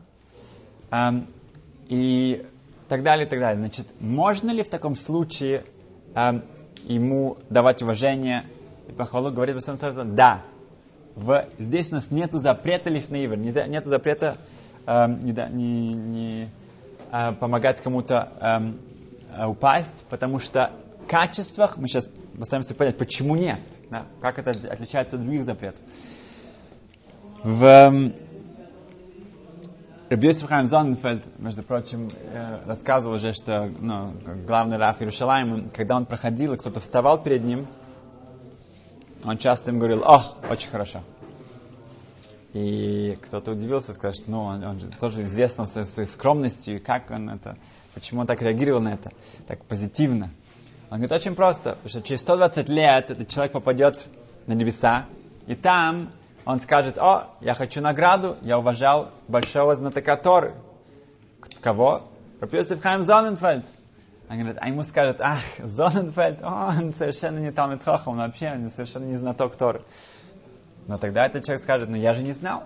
Um, 0.90 1.28
и 1.88 2.44
так 2.88 3.02
далее, 3.02 3.26
и 3.26 3.28
так 3.28 3.38
далее. 3.38 3.60
Значит, 3.60 3.86
можно 4.00 4.50
ли 4.50 4.62
в 4.62 4.68
таком 4.68 4.96
случае 4.96 5.64
э, 6.14 6.40
ему 6.84 7.38
давать 7.50 7.82
уважение 7.82 8.44
и 8.88 8.92
похвалу? 8.92 9.30
Говорит 9.30 9.54
Басам 9.54 9.78
да. 10.14 10.42
В, 11.14 11.46
здесь 11.58 11.90
у 11.90 11.96
нас 11.96 12.10
нет 12.10 12.32
запрета 12.32 12.90
лифнаивер, 12.90 13.36
нет 13.36 13.86
запрета 13.86 14.38
э, 14.86 15.06
не, 15.22 15.32
не, 15.52 15.94
не 15.94 16.48
э, 17.12 17.32
помогать 17.34 17.80
кому-то 17.80 18.74
э, 19.36 19.46
упасть, 19.46 20.04
потому 20.10 20.38
что 20.38 20.72
в 21.02 21.08
качествах, 21.08 21.76
мы 21.76 21.88
сейчас 21.88 22.08
постараемся 22.38 22.74
понять, 22.74 22.96
почему 22.98 23.34
нет, 23.34 23.60
да, 23.90 24.06
как 24.20 24.38
это 24.38 24.50
отличается 24.50 25.16
от 25.16 25.22
других 25.22 25.44
запретов. 25.44 25.80
В, 27.42 28.12
Рабиосиф 30.10 30.48
Хайм 30.48 30.66
Зонненфельд, 30.66 31.22
между 31.38 31.62
прочим, 31.62 32.08
э, 32.08 32.64
рассказывал 32.64 33.16
уже, 33.16 33.34
что 33.34 33.66
ну, 33.66 34.14
главный 34.46 34.78
раф 34.78 35.02
Иерушалайма, 35.02 35.68
когда 35.68 35.96
он 35.96 36.06
проходил, 36.06 36.54
и 36.54 36.56
кто-то 36.56 36.80
вставал 36.80 37.22
перед 37.22 37.44
ним, 37.44 37.66
он 39.22 39.36
часто 39.36 39.70
им 39.70 39.78
говорил, 39.78 40.02
о, 40.04 40.38
очень 40.48 40.70
хорошо. 40.70 41.02
И 42.54 43.18
кто-то 43.20 43.52
удивился, 43.52 43.92
сказал, 43.92 44.14
что 44.14 44.30
ну, 44.30 44.44
он, 44.44 44.64
он 44.64 44.80
же 44.80 44.88
тоже 44.98 45.24
известен 45.24 45.66
своей, 45.66 45.86
своей 45.86 46.08
скромностью, 46.08 46.76
и 46.76 46.78
как 46.78 47.10
он 47.10 47.28
это, 47.28 47.58
почему 47.92 48.22
он 48.22 48.26
так 48.26 48.40
реагировал 48.40 48.80
на 48.80 48.94
это, 48.94 49.12
так 49.46 49.62
позитивно. 49.66 50.30
Он 50.90 51.00
говорит, 51.00 51.12
очень 51.12 51.34
просто, 51.34 51.76
что 51.84 52.00
через 52.00 52.20
120 52.20 52.66
лет 52.70 53.10
этот 53.10 53.28
человек 53.28 53.52
попадет 53.52 54.06
на 54.46 54.54
небеса, 54.54 55.04
и 55.46 55.54
там 55.54 56.12
он 56.48 56.60
скажет, 56.60 56.96
о, 56.96 57.26
я 57.42 57.52
хочу 57.52 57.82
награду, 57.82 58.38
я 58.40 58.58
уважал 58.58 59.10
большого 59.28 59.74
знатока 59.74 60.16
Торы. 60.16 60.54
Кого? 61.60 62.04
Рапиосиф 62.40 62.80
Хайм 62.80 63.02
Зоненфельд. 63.02 63.66
Он 64.30 64.38
говорит, 64.38 64.56
а 64.58 64.68
ему 64.68 64.82
скажут, 64.82 65.20
ах, 65.20 65.42
Зоненфельд, 65.58 66.42
он 66.42 66.92
совершенно 66.92 67.38
не 67.38 67.50
Талмит 67.50 67.84
Хохам, 67.84 68.14
он 68.14 68.20
вообще 68.20 68.50
он 68.50 68.70
совершенно 68.70 69.04
не 69.04 69.16
знаток 69.16 69.56
Торы. 69.56 69.82
Но 70.86 70.96
тогда 70.96 71.26
этот 71.26 71.44
человек 71.44 71.62
скажет, 71.62 71.90
ну 71.90 71.96
я 71.96 72.14
же 72.14 72.22
не 72.22 72.32
знал. 72.32 72.64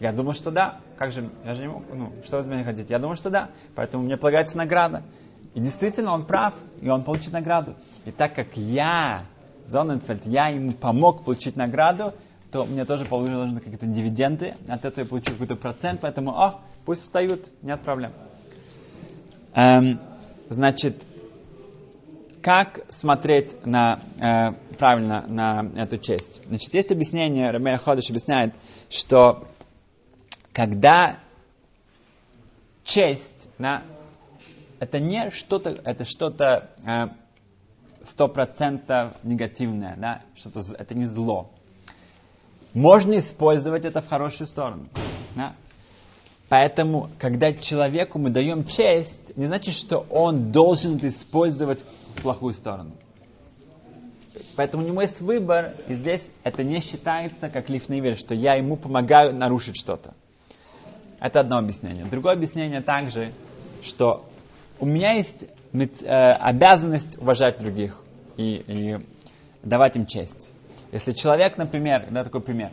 Я 0.00 0.12
думал, 0.12 0.34
что 0.34 0.50
да. 0.50 0.80
Как 0.96 1.12
же, 1.12 1.30
я 1.44 1.54
же 1.54 1.62
не 1.62 1.68
мог, 1.68 1.84
ну, 1.94 2.12
что 2.24 2.38
вы 2.38 2.42
от 2.42 2.46
меня 2.48 2.64
хотите? 2.64 2.92
Я 2.92 2.98
думал, 2.98 3.14
что 3.14 3.30
да. 3.30 3.50
Поэтому 3.76 4.02
мне 4.02 4.16
полагается 4.16 4.58
награда. 4.58 5.04
И 5.54 5.60
действительно, 5.60 6.14
он 6.14 6.26
прав, 6.26 6.54
и 6.80 6.88
он 6.88 7.04
получит 7.04 7.32
награду. 7.32 7.76
И 8.06 8.10
так 8.10 8.34
как 8.34 8.56
я, 8.56 9.20
Зоненфельд, 9.66 10.26
я 10.26 10.48
ему 10.48 10.72
помог 10.72 11.24
получить 11.24 11.54
награду, 11.54 12.12
то 12.50 12.64
мне 12.64 12.84
тоже 12.84 13.04
положены 13.04 13.60
какие-то 13.60 13.86
дивиденды, 13.86 14.54
от 14.68 14.84
этого 14.84 15.04
я 15.04 15.08
получу 15.08 15.32
какой-то 15.32 15.56
процент, 15.56 16.00
поэтому, 16.00 16.30
о, 16.30 16.60
пусть 16.84 17.02
встают, 17.02 17.48
нет 17.62 17.82
проблем. 17.82 18.12
Эм, 19.54 20.00
значит, 20.48 21.04
как 22.40 22.80
смотреть 22.90 23.66
на, 23.66 24.00
э, 24.20 24.52
правильно 24.78 25.26
на 25.26 25.70
эту 25.76 25.98
честь? 25.98 26.40
Значит, 26.46 26.72
есть 26.72 26.90
объяснение, 26.90 27.50
Рамея 27.50 27.76
Ходыш 27.76 28.08
объясняет, 28.08 28.54
что 28.88 29.46
когда 30.52 31.18
честь, 32.84 33.50
да, 33.58 33.82
это 34.78 35.00
не 35.00 35.30
что-то, 35.30 35.70
это 35.84 36.04
что-то 36.04 36.70
э, 36.86 37.08
сто 38.04 38.28
процентов 38.28 39.16
негативное, 39.22 39.96
да, 39.98 40.22
что-то, 40.34 40.62
это 40.78 40.94
не 40.94 41.04
зло 41.04 41.50
можно 42.74 43.18
использовать 43.18 43.84
это 43.84 44.00
в 44.00 44.06
хорошую 44.06 44.46
сторону. 44.46 44.88
Да? 45.34 45.54
Поэтому, 46.48 47.10
когда 47.18 47.52
человеку 47.52 48.18
мы 48.18 48.30
даем 48.30 48.64
честь, 48.64 49.36
не 49.36 49.46
значит, 49.46 49.74
что 49.74 50.06
он 50.10 50.50
должен 50.50 50.96
это 50.96 51.08
использовать 51.08 51.84
в 52.16 52.22
плохую 52.22 52.54
сторону. 52.54 52.92
Поэтому 54.56 54.84
у 54.84 54.86
него 54.86 55.02
есть 55.02 55.20
выбор, 55.20 55.74
и 55.88 55.94
здесь 55.94 56.30
это 56.42 56.64
не 56.64 56.80
считается 56.80 57.48
как 57.48 57.68
лифневер, 57.68 58.16
что 58.16 58.34
я 58.34 58.54
ему 58.54 58.76
помогаю 58.76 59.34
нарушить 59.34 59.76
что-то. 59.76 60.14
Это 61.20 61.40
одно 61.40 61.58
объяснение. 61.58 62.04
Другое 62.04 62.34
объяснение 62.34 62.80
также, 62.80 63.32
что 63.82 64.24
у 64.80 64.86
меня 64.86 65.12
есть 65.12 65.44
э, 65.72 66.06
обязанность 66.06 67.18
уважать 67.20 67.58
других 67.58 68.00
и, 68.36 68.54
и 68.66 68.98
давать 69.62 69.96
им 69.96 70.06
честь. 70.06 70.52
Если 70.92 71.12
человек, 71.12 71.58
например, 71.58 72.08
да, 72.10 72.24
такой 72.24 72.40
пример, 72.40 72.72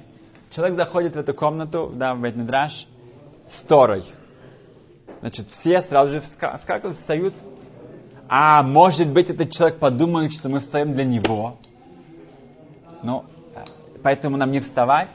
человек 0.49 0.77
заходит 0.77 1.15
в 1.15 1.19
эту 1.19 1.33
комнату, 1.33 1.91
да, 1.93 2.15
в 2.15 2.21
Бетмидраш, 2.21 2.87
с 3.47 3.61
Торой. 3.63 4.03
Значит, 5.19 5.49
все 5.49 5.79
сразу 5.79 6.13
же 6.13 6.21
вскакивают, 6.21 6.97
встают. 6.97 7.33
А 8.27 8.63
может 8.63 9.09
быть, 9.09 9.29
этот 9.29 9.51
человек 9.51 9.79
подумает, 9.79 10.33
что 10.33 10.49
мы 10.49 10.59
встаем 10.59 10.93
для 10.93 11.03
него. 11.03 11.57
Ну, 13.03 13.25
поэтому 14.01 14.37
нам 14.37 14.51
не 14.51 14.59
вставать. 14.59 15.09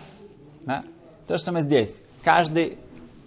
Да? 0.65 0.85
То 1.27 1.37
же 1.37 1.43
самое 1.43 1.65
здесь. 1.65 2.03
Каждый 2.23 2.79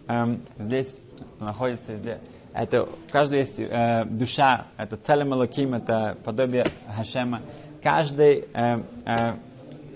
эм, 0.08 0.42
здесь 0.58 1.02
находится, 1.40 1.96
здесь, 1.96 2.20
это, 2.54 2.84
у 2.84 2.90
каждого 3.12 3.40
есть 3.40 3.60
э, 3.60 4.06
душа, 4.06 4.68
это 4.78 4.98
целым 4.98 5.34
Элоким, 5.34 5.74
это 5.74 6.18
подобие 6.24 6.66
Хашема. 6.96 7.42
Каждый 7.82 8.48
э, 8.54 8.84
э, 9.06 9.34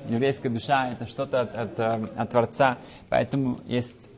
еврейская 0.08 0.50
душа 0.50 0.90
это 0.92 1.08
что-то 1.08 1.42
от, 1.42 1.56
от, 1.56 1.80
э, 1.80 2.08
от 2.16 2.30
Творца. 2.30 2.78
Поэтому 3.10 3.58
есть 3.66 4.10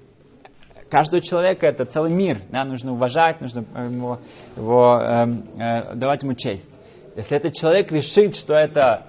каждого 0.90 1.22
человека 1.22 1.68
это 1.68 1.86
целый 1.86 2.14
мир. 2.14 2.40
Да, 2.50 2.64
нужно 2.66 2.94
уважать, 2.94 3.42
нужно 3.42 3.66
его, 3.78 4.20
его 4.56 5.00
э, 5.00 5.26
э, 5.62 5.96
давать 5.96 6.24
ему 6.24 6.34
честь. 6.34 6.80
Если 7.16 7.36
этот 7.36 7.54
человек 7.54 7.92
решит, 7.92 8.36
что 8.36 8.54
это 8.54 9.08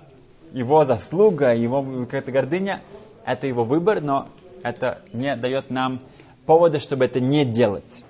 его 0.52 0.84
заслуга, 0.84 1.54
его 1.54 2.04
какая-то 2.04 2.32
гордыня, 2.32 2.82
это 3.24 3.46
его 3.46 3.64
выбор, 3.64 4.00
но 4.00 4.28
это 4.62 5.02
не 5.12 5.36
дает 5.36 5.70
нам 5.70 6.00
повода, 6.46 6.78
чтобы 6.78 7.04
это 7.04 7.20
не 7.20 7.44
делать. 7.44 8.04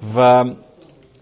В 0.00 0.56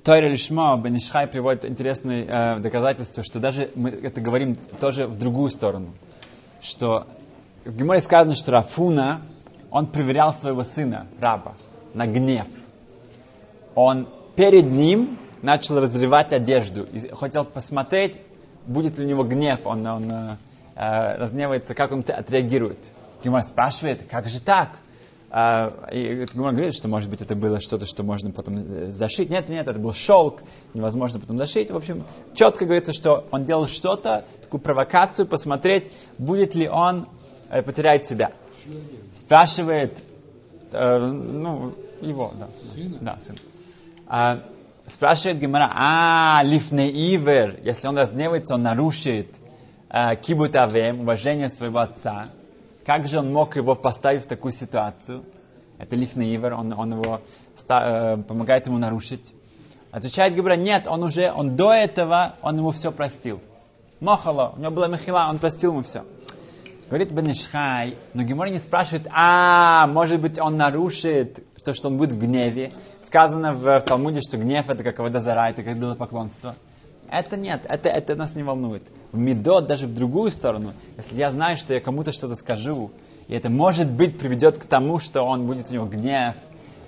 Тойре 0.04 0.28
Лишмо 0.28 0.76
Бенишхай 0.76 1.26
приводит 1.26 1.64
интересное 1.64 2.56
э, 2.56 2.60
доказательство, 2.60 3.24
что 3.24 3.40
даже 3.40 3.70
мы 3.74 3.88
это 3.88 4.20
говорим 4.20 4.54
тоже 4.78 5.06
в 5.06 5.18
другую 5.18 5.48
сторону. 5.48 5.94
Что 6.60 7.06
в 7.64 7.74
Геморе 7.74 8.00
сказано, 8.00 8.34
что 8.34 8.52
Рафуна, 8.52 9.22
он 9.70 9.86
проверял 9.86 10.34
своего 10.34 10.62
сына, 10.62 11.06
раба, 11.18 11.54
на 11.94 12.06
гнев. 12.06 12.46
Он 13.74 14.06
перед 14.36 14.70
ним 14.70 15.18
начал 15.40 15.80
разрывать 15.80 16.34
одежду 16.34 16.84
и 16.84 17.08
хотел 17.14 17.46
посмотреть, 17.46 18.20
будет 18.66 18.98
ли 18.98 19.06
у 19.06 19.08
него 19.08 19.24
гнев. 19.24 19.60
Он, 19.64 19.86
он, 19.86 20.10
э, 20.10 20.36
э, 20.74 21.16
разгневается, 21.16 21.74
как 21.74 21.92
он 21.92 22.04
отреагирует. 22.06 22.78
Гимара 23.24 23.40
спрашивает, 23.40 24.06
как 24.10 24.26
же 24.28 24.42
так? 24.42 24.80
А, 25.36 25.88
и 25.90 26.26
Гимара 26.26 26.52
говорит, 26.52 26.76
что 26.76 26.86
может 26.86 27.10
быть 27.10 27.20
это 27.20 27.34
было 27.34 27.58
что-то, 27.58 27.86
что 27.86 28.04
можно 28.04 28.30
потом 28.30 28.56
э, 28.56 28.90
зашить. 28.92 29.30
Нет, 29.30 29.48
нет, 29.48 29.66
это 29.66 29.80
был 29.80 29.92
шелк, 29.92 30.44
невозможно 30.74 31.18
потом 31.18 31.38
зашить. 31.38 31.72
В 31.72 31.76
общем, 31.76 32.06
четко 32.34 32.66
говорится, 32.66 32.92
что 32.92 33.26
он 33.32 33.44
делал 33.44 33.66
что-то, 33.66 34.24
такую 34.42 34.60
провокацию, 34.60 35.26
посмотреть, 35.26 35.90
будет 36.18 36.54
ли 36.54 36.68
он 36.68 37.08
э, 37.50 37.62
потерять 37.62 38.06
себя. 38.06 38.30
Спрашивает, 39.12 40.04
э, 40.72 40.98
ну, 40.98 41.74
его, 42.00 42.32
да. 42.38 42.48
Сына? 42.72 42.98
Да, 43.00 43.18
сын. 43.18 43.34
А, 44.06 44.44
спрашивает 44.86 45.40
Гимара, 45.40 45.68
а, 45.74 46.44
лифне 46.44 46.88
ивер, 46.92 47.58
если 47.64 47.88
он 47.88 47.98
разгневается, 47.98 48.54
он 48.54 48.62
нарушит 48.62 49.34
э, 49.90 50.14
кибут 50.14 50.54
авем, 50.54 51.00
уважение 51.00 51.48
своего 51.48 51.80
отца. 51.80 52.28
Как 52.84 53.08
же 53.08 53.18
он 53.18 53.32
мог 53.32 53.56
его 53.56 53.74
поставить 53.74 54.24
в 54.24 54.26
такую 54.26 54.52
ситуацию? 54.52 55.24
Это 55.78 55.96
лифне 55.96 56.34
ивер, 56.34 56.54
он, 56.54 56.72
он 56.72 56.92
его 56.92 57.20
э, 57.68 58.22
помогает 58.22 58.66
ему 58.66 58.78
нарушить. 58.78 59.34
Отвечает 59.90 60.34
Гибра, 60.34 60.56
нет, 60.56 60.86
он 60.86 61.02
уже, 61.02 61.32
он 61.32 61.56
до 61.56 61.72
этого, 61.72 62.34
он 62.42 62.58
ему 62.58 62.70
все 62.70 62.92
простил. 62.92 63.40
Мохало, 64.00 64.54
у 64.56 64.60
него 64.60 64.72
была 64.72 64.88
махила, 64.88 65.28
он 65.30 65.38
простил 65.38 65.72
ему 65.72 65.82
все. 65.82 66.04
Говорит 66.88 67.10
Бенишхай, 67.12 67.96
но 68.12 68.22
Гемор 68.22 68.48
не 68.48 68.58
спрашивает, 68.58 69.08
а, 69.10 69.86
может 69.86 70.20
быть, 70.20 70.38
он 70.38 70.56
нарушит 70.56 71.42
то, 71.64 71.72
что 71.72 71.88
он 71.88 71.96
будет 71.96 72.12
в 72.12 72.20
гневе. 72.20 72.70
Сказано 73.00 73.52
в 73.54 73.80
Талмуде, 73.80 74.20
что 74.20 74.36
гнев 74.36 74.68
это 74.68 74.84
как 74.84 74.98
водозара, 74.98 75.48
это 75.50 75.62
как 75.62 75.98
поклонство. 75.98 76.54
Это 77.10 77.36
нет, 77.36 77.64
это, 77.68 77.88
это 77.88 78.14
нас 78.14 78.34
не 78.34 78.42
волнует. 78.42 78.82
В 79.12 79.18
медот, 79.18 79.66
даже 79.66 79.86
в 79.86 79.94
другую 79.94 80.30
сторону, 80.30 80.72
если 80.96 81.16
я 81.16 81.30
знаю, 81.30 81.56
что 81.56 81.74
я 81.74 81.80
кому-то 81.80 82.12
что-то 82.12 82.34
скажу, 82.34 82.90
и 83.28 83.34
это 83.34 83.50
может 83.50 83.90
быть 83.90 84.18
приведет 84.18 84.58
к 84.58 84.64
тому, 84.64 84.98
что 84.98 85.22
он 85.22 85.46
будет 85.46 85.70
у 85.70 85.74
него 85.74 85.86
гнев 85.86 86.36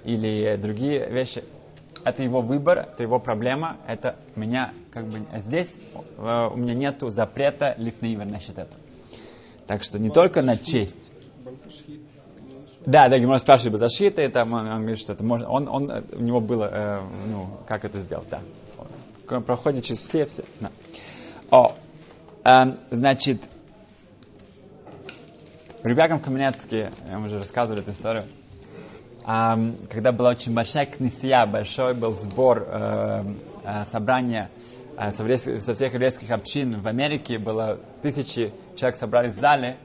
или 0.05 0.57
другие 0.57 1.09
вещи, 1.11 1.45
это 2.05 2.23
его 2.23 2.41
выбор, 2.41 2.79
это 2.79 3.03
его 3.03 3.19
проблема, 3.19 3.79
это 3.87 4.17
меня 4.37 4.73
как 4.93 5.07
бы 5.07 5.19
здесь 5.41 5.77
э, 6.19 6.49
у 6.53 6.57
меня 6.57 6.75
нету 6.75 7.11
запрета 7.11 7.75
лифнеивер 7.79 8.27
насчет 8.27 8.59
этого. 8.59 8.81
Так 9.67 9.83
что 9.83 9.99
не 9.99 10.11
только 10.11 10.43
на 10.43 10.57
честь. 10.57 11.11
Да, 12.85 13.09
да, 13.09 13.19
Гимон 13.19 13.39
спрашивает 13.41 13.73
Баташита, 13.73 14.23
и 14.23 14.29
там 14.29 14.53
он, 14.53 14.69
он 14.69 14.81
говорит, 14.83 15.01
что 15.01 15.13
это 15.13 15.25
можно, 15.25 15.49
он, 15.49 15.69
он, 15.69 15.91
у 16.13 16.23
него 16.23 16.41
было, 16.41 16.67
э, 16.67 17.01
ну, 17.27 17.47
как 17.67 17.85
это 17.85 17.99
сделать, 18.01 18.29
да. 18.31 18.41
Проходит 19.27 19.85
через 19.85 20.01
все, 20.01 20.25
все, 20.27 20.45
да. 20.61 20.71
О, 21.51 21.75
э, 22.45 22.77
значит, 22.91 23.43
в 25.83 25.87
Ребяком 25.87 26.21
Каменецке, 26.21 26.91
я 27.09 27.19
уже 27.19 27.39
рассказывал 27.39 27.81
эту 27.81 27.91
историю, 27.91 28.25
э, 29.27 29.73
когда 29.91 30.13
была 30.13 30.31
очень 30.31 30.55
большая 30.55 30.87
кнесия, 30.87 31.45
большой 31.47 31.95
был 31.95 32.15
сбор, 32.15 32.63
э, 32.63 33.25
э, 33.65 33.85
собрания 33.85 34.51
э, 34.97 35.11
со, 35.11 35.25
со 35.61 35.75
всех 35.75 35.95
еврейских 35.95 36.31
общин 36.31 36.81
в 36.81 36.87
Америке, 36.87 37.39
было 37.39 37.81
тысячи 38.03 38.53
человек 38.77 38.97
собрались 38.97 39.37
в 39.37 39.41
зале, 39.41 39.77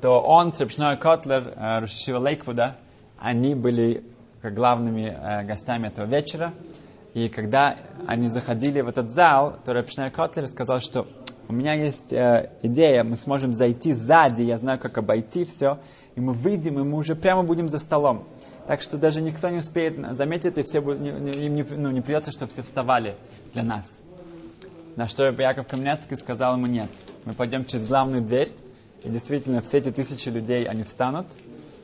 то 0.00 0.20
он 0.20 0.52
с 0.52 0.60
Рапшной 0.60 0.96
Котлер, 0.96 1.54
э, 1.56 1.80
Рушишива 1.80 2.18
Лейквуда, 2.18 2.76
они 3.18 3.54
были 3.54 4.04
как 4.42 4.52
главными 4.52 5.06
э, 5.06 5.44
гостями 5.44 5.88
этого 5.88 6.06
вечера. 6.06 6.52
И 7.14 7.28
когда 7.28 7.76
они 8.08 8.28
заходили 8.28 8.80
в 8.80 8.88
этот 8.88 9.10
зал, 9.12 9.56
то 9.64 9.72
Рапшной 9.72 10.10
Котлер 10.10 10.48
сказал, 10.48 10.80
что 10.80 11.06
у 11.46 11.52
меня 11.52 11.74
есть 11.74 12.12
э, 12.12 12.50
идея, 12.62 13.04
мы 13.04 13.14
сможем 13.16 13.54
зайти 13.54 13.92
сзади, 13.92 14.42
я 14.42 14.58
знаю, 14.58 14.80
как 14.80 14.98
обойти 14.98 15.44
все, 15.44 15.78
и 16.16 16.20
мы 16.20 16.32
выйдем, 16.32 16.80
и 16.80 16.82
мы 16.82 16.98
уже 16.98 17.14
прямо 17.14 17.44
будем 17.44 17.68
за 17.68 17.78
столом. 17.78 18.26
Так 18.66 18.82
что 18.82 18.98
даже 18.98 19.20
никто 19.20 19.48
не 19.48 19.58
успеет 19.58 19.96
заметить, 20.16 20.58
и 20.58 20.62
все 20.64 20.80
будут, 20.80 21.02
им 21.02 21.54
не, 21.54 21.62
ну, 21.62 21.90
не 21.90 22.00
придется, 22.00 22.32
чтобы 22.32 22.50
все 22.50 22.62
вставали 22.62 23.16
для 23.52 23.62
нас. 23.62 24.02
На 24.96 25.06
что 25.06 25.26
Яков 25.26 25.68
Камнецкий 25.68 26.16
сказал 26.16 26.56
ему 26.56 26.66
нет. 26.66 26.90
Мы 27.24 27.32
пойдем 27.34 27.64
через 27.64 27.86
главную 27.86 28.22
дверь, 28.22 28.50
и 29.04 29.08
действительно, 29.08 29.60
все 29.60 29.78
эти 29.78 29.92
тысячи 29.92 30.28
людей, 30.30 30.64
они 30.64 30.82
встанут. 30.82 31.26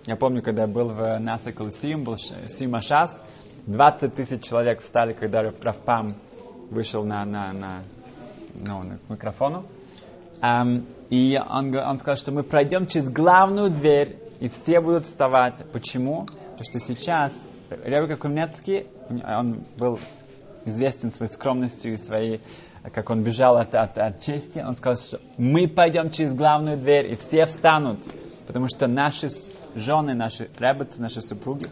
Я 0.06 0.16
помню, 0.16 0.42
когда 0.42 0.62
я 0.62 0.68
был 0.68 0.88
в 0.88 1.18
НАСА 1.18 1.52
Колосиум, 1.52 2.02
был 2.02 2.16
Сима 2.16 2.82
Шас, 2.82 3.22
20 3.66 4.14
тысяч 4.14 4.42
человек 4.42 4.80
встали, 4.80 5.12
когда 5.12 5.42
Рафпам 5.42 6.08
вышел 6.70 7.04
на, 7.04 7.24
на, 7.24 7.52
на, 7.52 7.82
ну, 8.54 8.82
на 8.82 8.98
к 8.98 9.10
микрофону. 9.10 9.66
Um, 10.40 10.86
и 11.10 11.38
он, 11.38 11.76
он 11.76 11.98
сказал, 11.98 12.16
что 12.16 12.32
мы 12.32 12.42
пройдем 12.42 12.86
через 12.86 13.10
главную 13.10 13.70
дверь, 13.70 14.16
и 14.40 14.48
все 14.48 14.80
будут 14.80 15.04
вставать. 15.04 15.62
Почему? 15.70 16.24
Потому 16.24 16.64
что 16.64 16.78
сейчас 16.78 17.48
Ребека 17.84 18.16
Кумнецкий, 18.16 18.86
он 19.08 19.64
был 19.76 19.98
известен 20.64 21.12
своей 21.12 21.30
скромностью 21.30 21.92
и 21.92 21.96
своей 21.96 22.40
как 22.82 23.10
он 23.10 23.22
бежал 23.22 23.58
от, 23.58 23.74
от, 23.74 23.98
от 23.98 24.20
чести, 24.20 24.58
он 24.60 24.74
сказал, 24.74 24.96
что 24.96 25.20
мы 25.36 25.68
пойдем 25.68 26.10
через 26.10 26.32
главную 26.32 26.78
дверь, 26.78 27.12
и 27.12 27.14
все 27.14 27.44
встанут, 27.44 27.98
потому 28.46 28.68
что 28.68 28.86
наши 28.86 29.28
жены, 29.74 30.14
наши 30.14 30.48
ребятцы, 30.58 31.00
наши 31.00 31.20
супруги, 31.20 31.66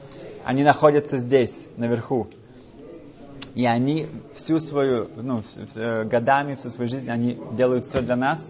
они 0.48 0.62
находятся 0.62 1.18
здесь, 1.18 1.68
наверху. 1.76 2.26
И 3.54 3.66
они 3.66 4.06
всю 4.32 4.58
свою, 4.60 5.10
ну, 5.14 5.42
э, 5.76 6.04
годами, 6.04 6.54
всю 6.54 6.70
свою 6.70 6.88
жизнь, 6.88 7.10
они 7.10 7.38
делают 7.52 7.84
все 7.84 8.00
для 8.00 8.16
нас. 8.16 8.42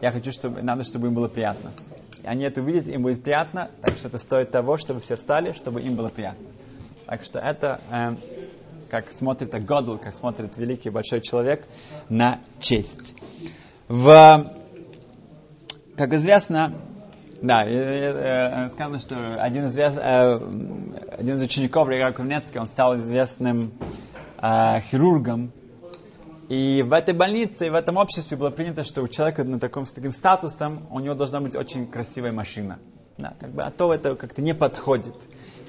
Я 0.00 0.12
хочу, 0.12 0.30
чтобы, 0.30 0.62
надо, 0.62 0.84
чтобы 0.84 1.08
им 1.08 1.14
было 1.14 1.26
приятно. 1.26 1.72
И 2.22 2.26
они 2.28 2.44
это 2.44 2.62
увидят, 2.62 2.86
им 2.86 3.02
будет 3.02 3.24
приятно, 3.24 3.72
так 3.82 3.96
что 3.96 4.06
это 4.06 4.18
стоит 4.18 4.52
того, 4.52 4.76
чтобы 4.76 5.00
все 5.00 5.16
встали, 5.16 5.54
чтобы 5.54 5.82
им 5.82 5.96
было 5.96 6.08
приятно. 6.08 6.46
Так 7.06 7.24
что 7.24 7.40
это 7.40 7.80
э, 7.90 8.14
как 8.88 9.10
смотрит 9.10 9.52
Агодл, 9.52 9.98
как 9.98 10.14
смотрит 10.14 10.56
великий 10.56 10.90
большой 10.90 11.20
человек 11.20 11.66
на 12.08 12.42
честь. 12.60 13.16
В, 13.88 14.52
как 15.96 16.12
известно, 16.12 16.78
да, 17.44 17.62
э, 17.66 18.68
сказано, 18.70 18.98
что 19.00 19.34
один 19.36 19.66
из, 19.66 19.76
э, 19.76 19.90
один 21.18 21.34
из 21.34 21.42
учеников 21.42 21.88
Рига 21.88 22.10
Кузнецкий, 22.12 22.58
он 22.58 22.68
стал 22.68 22.96
известным 22.96 23.72
э, 24.40 24.80
хирургом, 24.80 25.52
и 26.48 26.82
в 26.82 26.92
этой 26.92 27.14
больнице, 27.14 27.66
и 27.66 27.70
в 27.70 27.74
этом 27.74 27.98
обществе 27.98 28.38
было 28.38 28.48
принято, 28.48 28.82
что 28.82 29.02
у 29.02 29.08
человека 29.08 29.44
на 29.44 29.60
таком, 29.60 29.84
с 29.84 29.92
таким 29.92 30.12
статусом, 30.12 30.86
у 30.90 31.00
него 31.00 31.14
должна 31.14 31.40
быть 31.40 31.54
очень 31.54 31.86
красивая 31.86 32.32
машина. 32.32 32.78
Да, 33.18 33.34
как 33.38 33.52
бы, 33.52 33.62
а 33.62 33.70
то 33.70 33.92
это 33.92 34.14
как-то 34.16 34.42
не 34.42 34.54
подходит. 34.54 35.14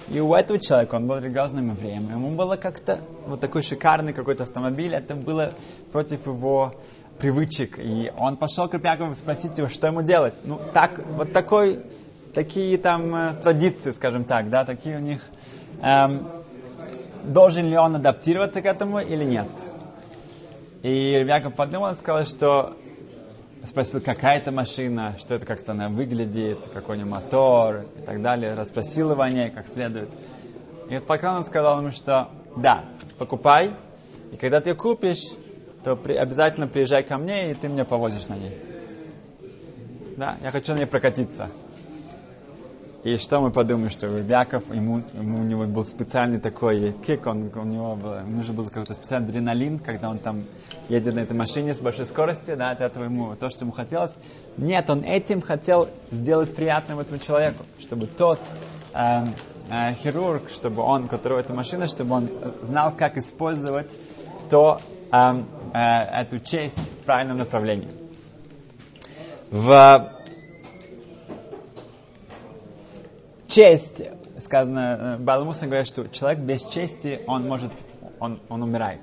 И 0.07 0.19
у 0.19 0.33
этого 0.33 0.59
человека, 0.59 0.95
он 0.95 1.07
был 1.07 1.17
религиозным 1.17 1.71
евреем, 1.71 2.09
ему 2.09 2.35
было 2.35 2.55
как-то 2.55 3.01
вот 3.27 3.39
такой 3.39 3.63
шикарный 3.63 4.13
какой-то 4.13 4.43
автомобиль, 4.43 4.93
это 4.93 5.15
было 5.15 5.53
против 5.91 6.25
его 6.25 6.75
привычек. 7.19 7.79
И 7.79 8.11
он 8.17 8.37
пошел 8.37 8.67
к 8.67 8.73
Рапьякову 8.73 9.15
спросить 9.15 9.57
его, 9.57 9.67
что 9.67 9.87
ему 9.87 10.01
делать. 10.01 10.33
Ну, 10.43 10.59
так, 10.73 10.99
вот 11.07 11.31
такой, 11.31 11.85
такие 12.33 12.77
там 12.77 13.15
э, 13.15 13.33
традиции, 13.41 13.91
скажем 13.91 14.25
так, 14.25 14.49
да, 14.49 14.65
такие 14.65 14.97
у 14.97 15.01
них. 15.01 15.21
Эм, 15.81 16.27
должен 17.23 17.67
ли 17.67 17.77
он 17.77 17.95
адаптироваться 17.95 18.61
к 18.61 18.65
этому 18.65 18.99
или 18.99 19.23
нет? 19.23 19.49
И 20.83 21.15
Рябяков 21.15 21.55
подумал 21.55 21.91
и 21.91 21.95
сказал, 21.95 22.25
что 22.25 22.75
спросил, 23.63 24.01
какая 24.01 24.37
это 24.37 24.51
машина, 24.51 25.15
что 25.17 25.35
это 25.35 25.45
как-то 25.45 25.71
она 25.71 25.87
выглядит, 25.87 26.59
какой 26.73 26.95
у 26.95 26.99
нее 26.99 27.09
мотор 27.09 27.85
и 27.97 28.01
так 28.01 28.21
далее. 28.21 28.53
Расспросил 28.53 29.11
его 29.11 29.21
о 29.21 29.29
ней 29.29 29.49
как 29.49 29.67
следует. 29.67 30.09
И 30.89 30.99
пока 30.99 31.35
он 31.35 31.43
сказал 31.43 31.79
ему, 31.79 31.91
что 31.91 32.29
да, 32.55 32.85
покупай, 33.17 33.71
и 34.31 34.37
когда 34.37 34.61
ты 34.61 34.71
ее 34.71 34.75
купишь, 34.75 35.33
то 35.85 35.95
при, 35.95 36.15
обязательно 36.15 36.67
приезжай 36.67 37.03
ко 37.03 37.17
мне, 37.19 37.51
и 37.51 37.53
ты 37.53 37.67
меня 37.67 37.85
повозишь 37.85 38.27
на 38.27 38.35
ней. 38.35 38.51
Да, 40.17 40.35
я 40.41 40.49
хочу 40.49 40.73
на 40.73 40.79
ней 40.79 40.87
прокатиться. 40.87 41.51
И 43.03 43.17
что 43.17 43.39
мы 43.39 43.51
подумаем, 43.51 43.91
что 43.91 44.07
Яков, 44.07 44.67
ему, 44.73 45.03
ему, 45.13 45.41
у 45.41 45.43
него 45.43 45.65
был 45.65 45.83
специальный 45.83 46.39
такой 46.39 46.91
кик, 47.05 47.27
он, 47.27 47.51
у 47.55 47.63
него 47.63 47.95
был, 47.95 48.19
нужен 48.21 48.55
был 48.55 48.65
какой-то 48.65 48.95
специальный 48.95 49.29
адреналин, 49.29 49.77
когда 49.77 50.09
он 50.09 50.17
там 50.17 50.45
едет 50.89 51.13
на 51.13 51.19
этой 51.19 51.37
машине 51.37 51.75
с 51.75 51.79
большой 51.79 52.07
скоростью, 52.07 52.57
да, 52.57 52.71
от 52.71 52.81
этого 52.81 53.03
ему 53.03 53.35
то, 53.35 53.51
что 53.51 53.65
ему 53.65 53.71
хотелось. 53.71 54.15
Нет, 54.57 54.89
он 54.89 55.03
этим 55.03 55.39
хотел 55.39 55.87
сделать 56.09 56.55
приятным 56.55 56.99
этому 56.99 57.19
человеку, 57.19 57.63
чтобы 57.77 58.07
тот 58.07 58.39
э, 58.95 59.25
э, 59.69 59.93
хирург, 59.93 60.49
чтобы 60.49 60.81
он, 60.81 61.07
которого 61.07 61.41
эта 61.41 61.53
машина, 61.53 61.85
чтобы 61.85 62.15
он 62.15 62.29
знал, 62.63 62.91
как 62.97 63.17
использовать 63.17 63.91
то, 64.49 64.81
э, 65.11 65.43
э, 65.75 66.21
эту 66.21 66.39
честь 66.39 66.77
в 66.77 67.05
правильном 67.05 67.37
направлении. 67.37 67.89
В 69.51 70.11
честь, 73.47 74.01
сказано, 74.39 75.17
э, 75.19 75.23
Баламуса 75.23 75.65
говорит, 75.65 75.87
что 75.87 76.07
человек 76.07 76.39
без 76.39 76.63
чести, 76.63 77.19
он 77.27 77.47
может, 77.47 77.71
он, 78.19 78.39
он 78.47 78.63
умирает. 78.63 79.01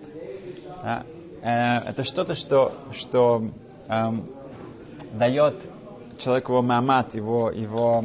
Да? 0.82 1.04
Э, 1.42 1.90
это 1.90 2.04
что-то, 2.04 2.34
что, 2.34 2.72
что 2.92 3.50
эм, 3.88 4.30
дает 5.12 5.56
человеку 6.18 6.52
его 6.52 6.62
мамат, 6.62 7.14
его, 7.14 7.50
его 7.50 8.02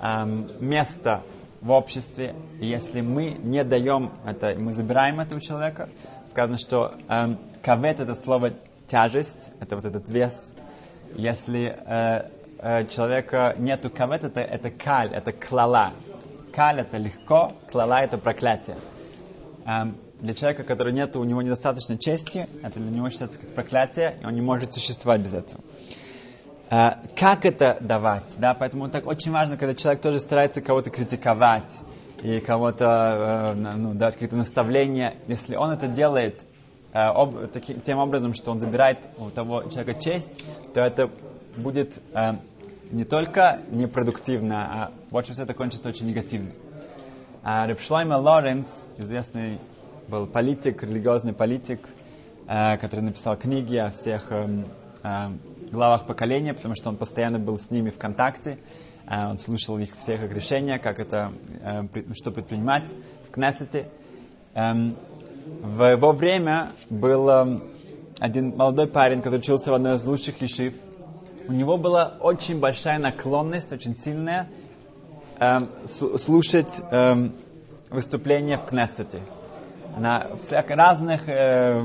эм, 0.00 0.48
место 0.60 1.22
в 1.64 1.70
обществе, 1.70 2.36
если 2.60 3.00
мы 3.00 3.38
не 3.42 3.64
даем 3.64 4.12
это, 4.26 4.54
мы 4.58 4.74
забираем 4.74 5.18
это 5.20 5.34
у 5.34 5.40
человека, 5.40 5.88
сказано, 6.28 6.58
что 6.58 6.92
эм, 7.08 7.38
кавет 7.62 8.00
это 8.00 8.12
слово 8.12 8.52
тяжесть, 8.86 9.50
это 9.60 9.74
вот 9.76 9.86
этот 9.86 10.06
вес. 10.10 10.54
Если 11.14 11.68
э, 11.68 12.28
э, 12.58 12.86
человека 12.88 13.54
нету 13.56 13.88
кавет, 13.88 14.24
это, 14.24 14.40
это 14.40 14.70
каль, 14.70 15.14
это 15.14 15.32
клала. 15.32 15.92
Каль 16.52 16.80
это 16.80 16.98
легко, 16.98 17.52
клала 17.72 18.02
это 18.02 18.18
проклятие. 18.18 18.76
Эм, 19.64 19.96
для 20.20 20.34
человека, 20.34 20.64
который 20.64 20.92
нет, 20.92 21.16
у 21.16 21.24
него 21.24 21.40
недостаточно 21.40 21.96
чести, 21.96 22.46
это 22.62 22.78
для 22.78 22.90
него 22.90 23.08
считается 23.08 23.38
как 23.38 23.54
проклятие, 23.54 24.18
и 24.20 24.26
он 24.26 24.34
не 24.34 24.42
может 24.42 24.74
существовать 24.74 25.22
без 25.22 25.32
этого. 25.32 25.62
Э, 26.74 26.96
как 27.14 27.44
это 27.44 27.78
давать? 27.80 28.34
Да? 28.38 28.54
Поэтому 28.54 28.88
так 28.88 29.06
очень 29.06 29.30
важно, 29.30 29.56
когда 29.56 29.74
человек 29.74 30.02
тоже 30.02 30.18
старается 30.18 30.60
кого-то 30.60 30.90
критиковать 30.90 31.72
и 32.22 32.40
кого-то 32.40 33.54
э, 33.54 33.76
ну, 33.76 33.94
дать 33.94 34.14
какие-то 34.14 34.36
наставления. 34.36 35.14
Если 35.28 35.54
он 35.54 35.70
это 35.70 35.86
делает 35.86 36.40
э, 36.92 36.98
об, 36.98 37.48
таки, 37.52 37.74
тем 37.74 37.98
образом, 37.98 38.34
что 38.34 38.50
он 38.50 38.58
забирает 38.58 39.08
у 39.18 39.30
того 39.30 39.62
человека 39.64 40.00
честь, 40.00 40.44
то 40.72 40.80
это 40.80 41.10
будет 41.56 42.02
э, 42.12 42.32
не 42.90 43.04
только 43.04 43.60
непродуктивно, 43.70 44.84
а 44.84 44.92
больше 45.10 45.32
всего 45.32 45.44
это 45.44 45.54
кончится 45.54 45.88
очень 45.88 46.08
негативно. 46.08 46.50
А 47.44 47.66
Репшлойма 47.68 48.14
Лоренц, 48.14 48.68
известный 48.98 49.60
был 50.08 50.26
политик, 50.26 50.82
религиозный 50.82 51.34
политик, 51.34 51.88
э, 52.48 52.78
который 52.78 53.02
написал 53.02 53.36
книги 53.36 53.76
о 53.76 53.90
всех 53.90 54.32
э, 54.32 54.64
э, 55.04 55.28
главах 55.74 56.06
поколения, 56.06 56.54
потому 56.54 56.74
что 56.74 56.88
он 56.88 56.96
постоянно 56.96 57.38
был 57.38 57.58
с 57.58 57.70
ними 57.70 57.90
в 57.90 57.98
контакте. 57.98 58.58
Э, 59.06 59.28
он 59.30 59.38
слушал 59.38 59.78
их 59.78 59.96
всех 59.98 60.22
их 60.22 60.32
решения, 60.32 60.78
как 60.78 60.98
это, 60.98 61.32
э, 61.60 61.82
что 62.14 62.30
предпринимать 62.30 62.84
в 63.26 63.30
Кнессете. 63.30 63.88
Эм, 64.54 64.96
в 65.60 65.84
его 65.84 66.12
время 66.12 66.72
был 66.88 67.28
эм, 67.28 67.64
один 68.18 68.56
молодой 68.56 68.86
парень, 68.86 69.20
который 69.20 69.40
учился 69.40 69.70
в 69.70 69.74
одной 69.74 69.96
из 69.96 70.06
лучших 70.06 70.40
ешив. 70.40 70.74
У 71.46 71.52
него 71.52 71.76
была 71.76 72.16
очень 72.20 72.58
большая 72.58 72.98
наклонность, 72.98 73.72
очень 73.72 73.94
сильная, 73.94 74.48
эм, 75.38 75.68
слушать 75.84 76.80
выступления 77.90 78.56
в 78.56 78.64
Кнессете. 78.64 79.20
На 79.96 80.34
всех 80.36 80.68
разных 80.70 81.28
э, 81.28 81.84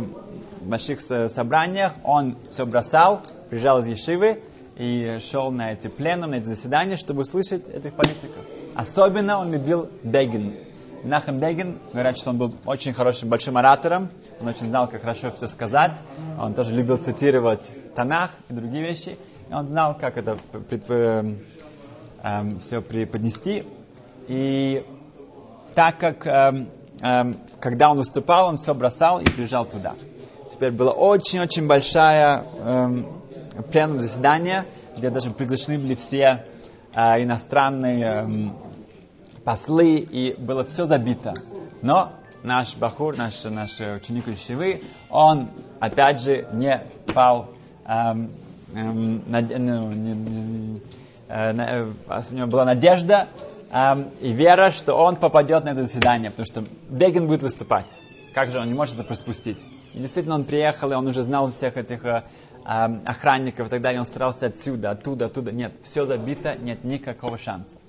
больших 0.62 1.00
собраниях 1.02 1.94
он 2.04 2.38
все 2.50 2.66
бросал, 2.66 3.22
приезжал 3.50 3.80
из 3.80 3.88
Ешивы 3.88 4.42
и 4.78 5.18
шел 5.20 5.52
на 5.52 5.74
эти 5.74 5.88
пленумы, 5.88 6.36
на 6.36 6.36
эти 6.36 6.46
заседания, 6.46 6.96
чтобы 6.96 7.22
услышать 7.22 7.68
этих 7.70 7.94
политиков. 7.96 8.46
Особенно 8.76 9.40
он 9.40 9.52
любил 9.52 9.90
Бегин. 10.04 10.56
Нахем 11.04 11.40
Бегин, 11.40 11.80
говорят, 11.94 12.18
что 12.18 12.30
он 12.30 12.38
был 12.38 12.54
очень 12.66 12.94
хорошим, 12.94 13.30
большим 13.30 13.58
оратором, 13.58 14.10
он 14.40 14.48
очень 14.48 14.68
знал, 14.68 14.88
как 14.88 15.02
хорошо 15.02 15.32
все 15.32 15.48
сказать, 15.48 15.98
он 16.38 16.54
тоже 16.54 16.74
любил 16.74 16.98
цитировать 16.98 17.70
Танах 17.96 18.32
и 18.50 18.54
другие 18.54 18.84
вещи, 18.84 19.18
и 19.50 19.54
он 19.54 19.68
знал, 19.68 19.98
как 19.98 20.18
это 20.18 20.38
пред, 20.70 20.90
э, 20.90 21.36
э, 22.24 22.56
все 22.62 22.82
преподнести. 22.82 23.66
И 24.28 24.86
так 25.74 25.98
как, 26.00 26.28
э, 26.28 26.68
э, 27.02 27.34
когда 27.60 27.92
он 27.92 27.98
выступал, 27.98 28.48
он 28.48 28.58
все 28.58 28.74
бросал 28.74 29.20
и 29.20 29.26
приезжал 29.26 29.66
туда. 29.66 29.96
Теперь 30.52 30.72
была 30.72 30.92
очень-очень 30.92 31.68
большая 31.68 32.46
пленум 33.64 34.00
заседания, 34.00 34.66
где 34.96 35.10
даже 35.10 35.32
приглашены 35.32 35.78
были 35.78 35.96
все 35.96 36.46
э, 36.94 37.24
иностранные 37.24 38.06
э, 38.06 39.42
послы, 39.44 39.98
и 39.98 40.36
было 40.38 40.64
все 40.64 40.86
забито. 40.86 41.34
Но 41.82 42.14
наш 42.44 42.76
Бахур, 42.78 43.18
наш, 43.18 43.44
наш 43.46 43.80
ученик 43.80 44.28
Ишивы, 44.28 44.82
он, 45.10 45.50
опять 45.80 46.22
же, 46.22 46.48
не 46.54 46.82
пал, 47.14 47.50
эм, 47.86 48.32
эм, 48.74 49.24
над, 49.30 49.50
ну, 49.58 49.92
не, 49.92 50.14
не, 50.14 50.82
э, 51.28 51.54
э, 51.54 51.94
у 52.32 52.36
него 52.36 52.48
была 52.48 52.66
надежда 52.66 53.28
эм, 53.72 54.10
и 54.22 54.32
вера, 54.32 54.70
что 54.70 54.94
он 54.94 55.16
попадет 55.16 55.64
на 55.64 55.70
это 55.70 55.84
заседание, 55.84 56.32
потому 56.32 56.46
что 56.46 56.64
Бегин 56.90 57.28
будет 57.28 57.44
выступать. 57.44 58.00
Как 58.34 58.52
же 58.52 58.60
он 58.60 58.68
не 58.68 58.74
может 58.74 58.96
это 58.96 59.04
пропустить? 59.04 59.58
И 59.94 60.00
действительно 60.00 60.36
он 60.36 60.46
приехал, 60.46 60.92
и 60.92 60.96
он 60.96 61.08
уже 61.08 61.22
знал 61.22 61.50
всех 61.52 61.78
этих 61.78 62.06
э, 62.06 62.24
Эм, 62.66 63.02
охранников 63.06 63.66
и 63.66 63.70
так 63.70 63.82
далее, 63.82 64.00
он 64.00 64.06
старался 64.06 64.46
отсюда, 64.46 64.92
оттуда, 64.92 65.26
оттуда. 65.26 65.52
Нет, 65.52 65.76
все 65.82 66.06
забито, 66.06 66.56
нет 66.56 66.84
никакого 66.84 67.40
шанса. 67.40 67.80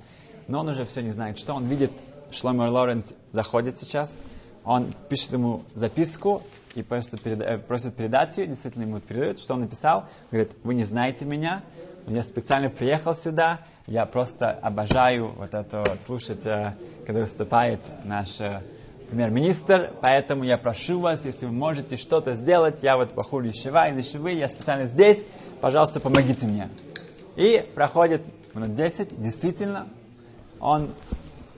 Но 0.48 0.60
он 0.60 0.68
уже 0.68 0.84
все 0.84 1.02
не 1.02 1.10
знает, 1.10 1.38
что 1.38 1.54
он 1.54 1.66
видит. 1.66 1.92
Шломер 2.30 2.70
Лоренц 2.70 3.12
заходит 3.32 3.78
сейчас, 3.78 4.16
он 4.64 4.94
пишет 5.08 5.32
ему 5.32 5.64
записку 5.74 6.42
и 6.76 6.82
просит, 6.82 7.14
переда- 7.14 7.44
э, 7.44 7.58
просит 7.58 7.96
передать 7.96 8.38
ее, 8.38 8.46
действительно 8.46 8.84
ему 8.84 9.00
передают, 9.00 9.40
что 9.40 9.54
он 9.54 9.60
написал. 9.60 10.06
Говорит, 10.30 10.52
вы 10.62 10.74
не 10.74 10.84
знаете 10.84 11.24
меня, 11.24 11.62
я 12.06 12.22
специально 12.22 12.70
приехал 12.70 13.14
сюда, 13.14 13.60
я 13.86 14.06
просто 14.06 14.50
обожаю 14.50 15.32
вот 15.32 15.52
это 15.52 15.80
вот 15.80 16.00
слушать, 16.02 16.46
э, 16.46 16.74
когда 17.04 17.20
выступает 17.20 17.80
наш 18.04 18.38
премьер-министр, 19.10 19.92
поэтому 20.00 20.44
я 20.44 20.56
прошу 20.56 21.00
вас, 21.00 21.24
если 21.24 21.46
вы 21.46 21.52
можете 21.52 21.96
что-то 21.96 22.34
сделать, 22.34 22.82
я 22.82 22.96
вот 22.96 23.12
Бахур 23.12 23.42
Ешива, 23.42 23.88
из 23.88 23.98
Ешивы, 23.98 24.32
я 24.32 24.48
специально 24.48 24.86
здесь, 24.86 25.26
пожалуйста, 25.60 26.00
помогите 26.00 26.46
мне. 26.46 26.68
И 27.36 27.64
проходит 27.74 28.22
минут 28.54 28.74
10, 28.74 29.20
действительно, 29.20 29.88
он 30.60 30.90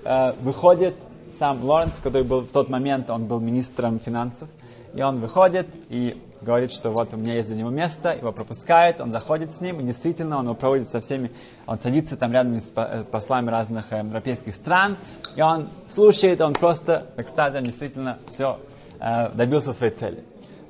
э, 0.05 0.33
выходит, 0.41 0.97
сам 1.39 1.63
Лоренс, 1.63 1.99
который 2.03 2.25
был 2.25 2.41
в 2.41 2.53
тот 2.53 2.69
момент, 2.69 3.11
он 3.11 3.27
был 3.27 3.41
министром 3.41 4.01
финансов, 4.01 4.49
и 4.95 5.03
он 5.03 5.21
выходит 5.21 5.69
и 5.89 6.17
говорит, 6.43 6.73
что 6.73 6.91
вот 6.91 7.15
у 7.15 7.17
меня 7.17 7.35
есть 7.35 7.49
для 7.49 7.59
него 7.59 7.71
место, 7.71 8.11
его 8.11 8.33
пропускают, 8.33 9.01
он 9.01 9.13
заходит 9.13 9.53
с 9.53 9.61
ним, 9.61 9.81
и 9.81 9.85
действительно 9.85 10.39
он 10.39 10.45
его 10.45 10.55
проводит 10.55 10.89
со 10.89 11.01
всеми, 11.01 11.33
он 11.67 11.79
садится 11.79 12.17
там 12.17 12.33
рядом 12.33 12.59
с 12.59 12.73
э, 12.75 13.05
послами 13.05 13.51
разных 13.51 13.93
э, 13.93 13.99
европейских 13.99 14.55
стран, 14.55 14.99
и 15.37 15.43
он 15.43 15.69
слушает, 15.89 16.41
он 16.41 16.55
просто 16.55 17.07
в 17.17 17.57
он 17.57 17.63
действительно 17.63 18.19
все 18.27 18.61
э, 19.01 19.31
добился 19.35 19.73
своей 19.73 19.93
цели. 19.93 20.25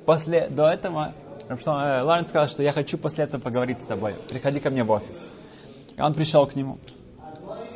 После, 0.05 0.47
до 0.49 0.67
этого, 0.67 1.13
Лоренс 1.49 2.29
сказал, 2.29 2.47
что 2.47 2.63
я 2.63 2.71
хочу 2.71 2.97
после 2.97 3.25
этого 3.25 3.41
поговорить 3.41 3.79
с 3.79 3.85
тобой, 3.85 4.15
приходи 4.29 4.59
ко 4.59 4.69
мне 4.69 4.83
в 4.83 4.91
офис. 4.91 5.33
И 5.95 6.01
он 6.01 6.13
пришел 6.13 6.45
к 6.45 6.55
нему. 6.55 6.77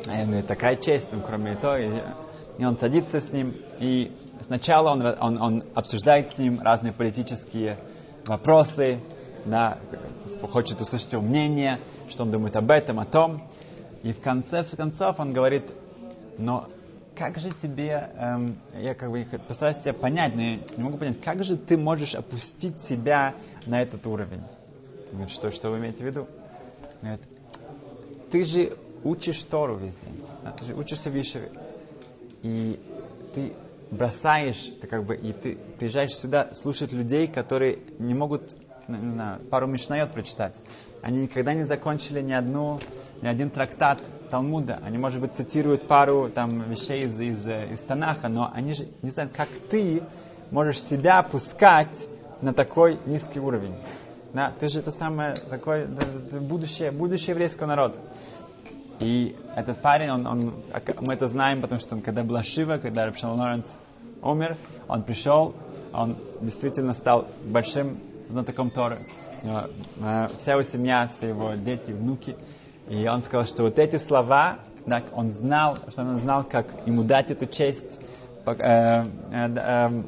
А 0.06 0.18
я 0.18 0.24
говорю, 0.24 0.42
такая 0.42 0.76
честь, 0.76 1.10
там, 1.10 1.22
кроме 1.22 1.52
этого, 1.52 1.78
и, 1.78 2.02
и 2.58 2.64
он 2.64 2.76
садится 2.76 3.20
с 3.20 3.32
ним, 3.32 3.54
и 3.78 4.12
Сначала 4.42 4.90
он, 4.90 5.04
он, 5.04 5.42
он 5.42 5.62
обсуждает 5.74 6.30
с 6.30 6.38
ним 6.38 6.60
разные 6.60 6.92
политические 6.92 7.78
вопросы, 8.26 9.00
да, 9.44 9.78
хочет 10.50 10.80
услышать 10.80 11.12
его 11.12 11.22
мнение, 11.22 11.80
что 12.08 12.24
он 12.24 12.30
думает 12.30 12.56
об 12.56 12.70
этом, 12.70 13.00
о 13.00 13.04
том. 13.04 13.42
И 14.02 14.12
в 14.12 14.20
конце 14.20 14.64
концов 14.64 15.18
он 15.18 15.32
говорит, 15.32 15.72
но 16.38 16.68
как 17.16 17.38
же 17.38 17.50
тебе, 17.50 18.10
эм, 18.16 18.58
я 18.74 18.94
как 18.94 19.10
бы 19.10 19.26
постараюсь 19.46 19.78
тебя 19.78 19.92
понять, 19.92 20.36
но 20.36 20.42
я 20.42 20.58
не 20.76 20.82
могу 20.82 20.98
понять, 20.98 21.20
как 21.20 21.42
же 21.42 21.56
ты 21.56 21.76
можешь 21.76 22.14
опустить 22.14 22.78
себя 22.80 23.34
на 23.66 23.82
этот 23.82 24.06
уровень? 24.06 24.42
Говорит, 25.10 25.30
что, 25.30 25.50
что 25.50 25.70
вы 25.70 25.78
имеете 25.78 26.04
в 26.04 26.06
виду? 26.06 26.28
Говорит, 27.02 27.22
ты 28.30 28.44
же 28.44 28.76
учишь 29.02 29.42
Тору 29.42 29.76
весь 29.78 29.96
день, 29.96 30.22
да, 30.44 30.52
ты 30.52 30.64
же 30.66 30.74
учишься 30.74 31.10
в 31.10 31.20
Ишеве, 31.20 31.50
и 32.42 32.78
ты 33.34 33.52
бросаешь, 33.90 34.72
ты 34.80 34.86
как 34.86 35.04
бы, 35.04 35.16
и 35.16 35.32
ты 35.32 35.56
приезжаешь 35.78 36.14
сюда 36.14 36.54
слушать 36.54 36.92
людей, 36.92 37.26
которые 37.26 37.78
не 37.98 38.14
могут 38.14 38.54
не 38.88 39.10
знаю, 39.10 39.40
пару 39.50 39.66
мишнает 39.66 40.12
прочитать. 40.12 40.56
Они 41.02 41.22
никогда 41.22 41.52
не 41.52 41.64
закончили 41.64 42.22
ни 42.22 42.32
одну, 42.32 42.80
ни 43.20 43.28
один 43.28 43.50
трактат 43.50 44.02
Талмуда. 44.30 44.80
Они, 44.82 44.96
может 44.98 45.20
быть, 45.20 45.32
цитируют 45.34 45.86
пару 45.86 46.30
там 46.30 46.62
вещей 46.70 47.04
из, 47.04 47.20
из, 47.20 47.46
из 47.46 47.80
Танаха, 47.82 48.28
но 48.28 48.50
они 48.52 48.72
же 48.72 48.88
не 49.02 49.10
знают, 49.10 49.32
как 49.34 49.48
ты 49.70 50.02
можешь 50.50 50.82
себя 50.82 51.18
опускать 51.18 52.08
на 52.40 52.54
такой 52.54 52.98
низкий 53.06 53.40
уровень. 53.40 53.76
Да, 54.32 54.52
ты 54.58 54.68
же 54.68 54.80
это 54.80 54.90
самое 54.90 55.34
такое 55.48 55.88
будущее, 56.40 56.90
будущее 56.90 57.30
еврейского 57.30 57.66
народа. 57.66 57.98
И 59.00 59.36
этот 59.54 59.80
парень, 59.80 60.10
он, 60.10 60.26
он, 60.26 60.54
мы 61.00 61.14
это 61.14 61.28
знаем, 61.28 61.60
потому 61.60 61.80
что 61.80 61.94
он, 61.94 62.02
когда 62.02 62.24
была 62.24 62.42
Шива, 62.42 62.78
когда 62.78 63.06
Рапшан 63.06 63.38
Лоренс 63.38 63.66
умер, 64.22 64.56
он 64.88 65.02
пришел, 65.02 65.54
он 65.92 66.16
действительно 66.40 66.94
стал 66.94 67.28
большим 67.44 67.98
знатоком 68.28 68.70
Торы. 68.70 69.06
Э, 69.42 70.26
вся 70.36 70.52
его 70.52 70.62
семья, 70.62 71.08
все 71.08 71.28
его 71.28 71.54
дети, 71.54 71.92
внуки. 71.92 72.36
И 72.88 73.06
он 73.06 73.22
сказал, 73.22 73.46
что 73.46 73.62
вот 73.64 73.78
эти 73.78 73.96
слова, 73.96 74.58
так, 74.86 75.04
он 75.12 75.30
знал, 75.30 75.76
что 75.90 76.02
он 76.02 76.18
знал, 76.18 76.44
как 76.44 76.86
ему 76.86 77.04
дать 77.04 77.30
эту 77.30 77.46
честь, 77.46 78.00
э, 78.46 78.52
э, 78.52 80.02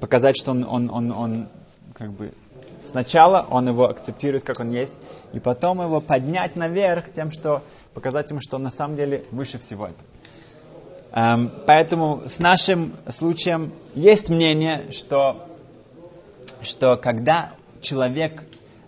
показать, 0.00 0.36
что 0.38 0.52
он, 0.52 0.64
он, 0.64 0.90
он, 0.90 1.12
он 1.12 1.48
как 1.94 2.12
бы 2.12 2.32
Сначала 2.84 3.46
он 3.50 3.68
его 3.68 3.84
акцептирует, 3.84 4.44
как 4.44 4.60
он 4.60 4.70
есть, 4.70 4.96
и 5.32 5.40
потом 5.40 5.80
его 5.80 6.00
поднять 6.00 6.56
наверх 6.56 7.12
тем, 7.12 7.30
что 7.30 7.62
показать 7.94 8.30
ему, 8.30 8.40
что 8.40 8.56
он 8.56 8.62
на 8.62 8.70
самом 8.70 8.96
деле 8.96 9.24
выше 9.30 9.58
всего 9.58 9.86
этого. 9.86 10.08
Эм, 11.12 11.52
поэтому 11.66 12.22
с 12.26 12.38
нашим 12.38 12.94
случаем 13.08 13.72
есть 13.94 14.30
мнение, 14.30 14.90
что, 14.92 15.46
что 16.62 16.96
когда 16.96 17.52
человек 17.82 18.44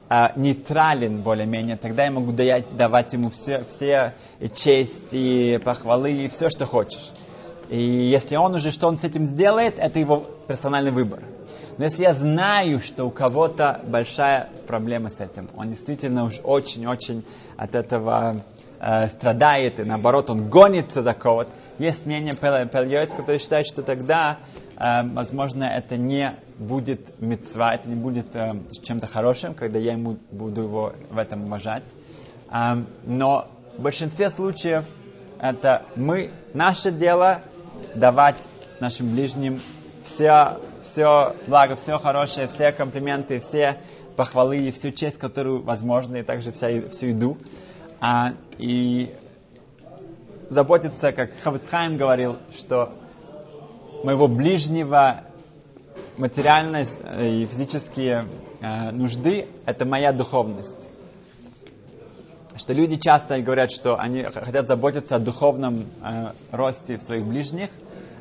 э, 0.08 0.28
нейтрален 0.36 1.20
более-менее, 1.20 1.76
тогда 1.76 2.04
я 2.04 2.10
могу 2.10 2.32
давать, 2.32 2.76
давать 2.76 3.12
ему 3.12 3.30
все, 3.30 3.62
все 3.64 4.14
и 4.40 4.48
честь, 4.48 5.12
и 5.12 5.60
похвалы, 5.62 6.12
и 6.12 6.28
все, 6.28 6.48
что 6.48 6.64
хочешь. 6.64 7.12
И 7.68 7.78
если 7.78 8.36
он 8.36 8.54
уже, 8.54 8.70
что 8.70 8.88
он 8.88 8.96
с 8.96 9.04
этим 9.04 9.26
сделает, 9.26 9.78
это 9.78 9.98
его 9.98 10.24
персональный 10.46 10.92
выбор. 10.92 11.22
Но 11.76 11.84
если 11.84 12.02
я 12.04 12.12
знаю, 12.12 12.80
что 12.80 13.04
у 13.04 13.10
кого-то 13.10 13.80
большая 13.84 14.50
проблема 14.66 15.10
с 15.10 15.20
этим, 15.20 15.50
он 15.56 15.70
действительно 15.70 16.24
уж 16.24 16.40
очень-очень 16.42 17.24
от 17.56 17.74
этого 17.74 18.44
э, 18.80 19.08
страдает, 19.08 19.80
и 19.80 19.84
наоборот, 19.84 20.30
он 20.30 20.48
гонится 20.48 21.02
за 21.02 21.14
кого-то, 21.14 21.50
есть 21.78 22.06
мнение 22.06 22.34
Пельойц, 22.34 23.12
который 23.14 23.38
считает, 23.38 23.66
что 23.66 23.82
тогда, 23.82 24.38
э, 24.76 25.02
возможно, 25.12 25.64
это 25.64 25.96
не 25.96 26.36
будет 26.58 27.20
мецва, 27.20 27.74
это 27.74 27.88
не 27.88 27.96
будет 27.96 28.36
э, 28.36 28.62
чем-то 28.82 29.06
хорошим, 29.06 29.54
когда 29.54 29.78
я 29.78 29.92
ему 29.92 30.18
буду 30.30 30.62
его 30.62 30.92
в 31.10 31.18
этом 31.18 31.44
уважать. 31.44 31.84
Э, 32.50 32.84
но 33.04 33.48
в 33.76 33.82
большинстве 33.82 34.30
случаев 34.30 34.86
это 35.40 35.82
мы, 35.96 36.30
наше 36.52 36.92
дело 36.92 37.42
давать 37.94 38.46
нашим 38.80 39.10
ближним 39.10 39.58
все, 40.04 40.58
все 40.84 41.34
благо, 41.46 41.74
все 41.74 41.98
хорошее, 41.98 42.46
все 42.46 42.70
комплименты, 42.70 43.40
все 43.40 43.80
похвалы 44.16 44.58
и 44.58 44.70
всю 44.70 44.90
честь, 44.90 45.18
которую 45.18 45.62
возможно, 45.62 46.16
и 46.16 46.22
также 46.22 46.52
вся, 46.52 46.88
всю 46.90 47.08
еду. 47.08 47.36
А, 48.00 48.34
и 48.58 49.12
заботиться, 50.50 51.12
как 51.12 51.32
Хавицхайм 51.42 51.96
говорил, 51.96 52.36
что 52.54 52.92
моего 54.04 54.28
ближнего 54.28 55.24
материальные 56.16 56.84
и 57.18 57.46
физические 57.46 58.28
э, 58.60 58.90
нужды– 58.90 59.48
это 59.66 59.84
моя 59.84 60.12
духовность. 60.12 60.90
Что 62.56 62.72
люди 62.72 62.96
часто 62.96 63.40
говорят, 63.40 63.72
что 63.72 63.98
они 63.98 64.22
хотят 64.22 64.68
заботиться 64.68 65.16
о 65.16 65.18
духовном 65.18 65.86
э, 66.02 66.30
росте 66.52 67.00
своих 67.00 67.24
ближних, 67.24 67.70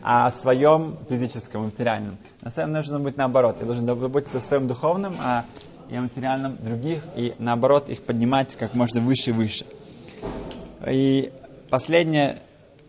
о 0.03 0.29
своем 0.31 0.97
физическом, 1.07 1.63
материальном. 1.63 2.17
На 2.41 2.49
самом 2.49 2.71
деле 2.71 2.79
нужно 2.81 2.99
быть 2.99 3.15
наоборот. 3.15 3.55
Я 3.61 3.65
должен 3.65 3.87
заботиться 3.87 4.39
о 4.39 4.41
своем 4.41 4.67
духовном, 4.67 5.15
а 5.23 5.45
и 5.89 5.95
о 5.95 6.01
материальном 6.01 6.57
других, 6.57 7.03
и 7.15 7.33
наоборот 7.39 7.89
их 7.89 8.03
поднимать 8.03 8.55
как 8.57 8.73
можно 8.73 8.99
выше 8.99 9.29
и 9.29 9.33
выше. 9.33 9.65
И 10.85 11.31
последнее, 11.69 12.39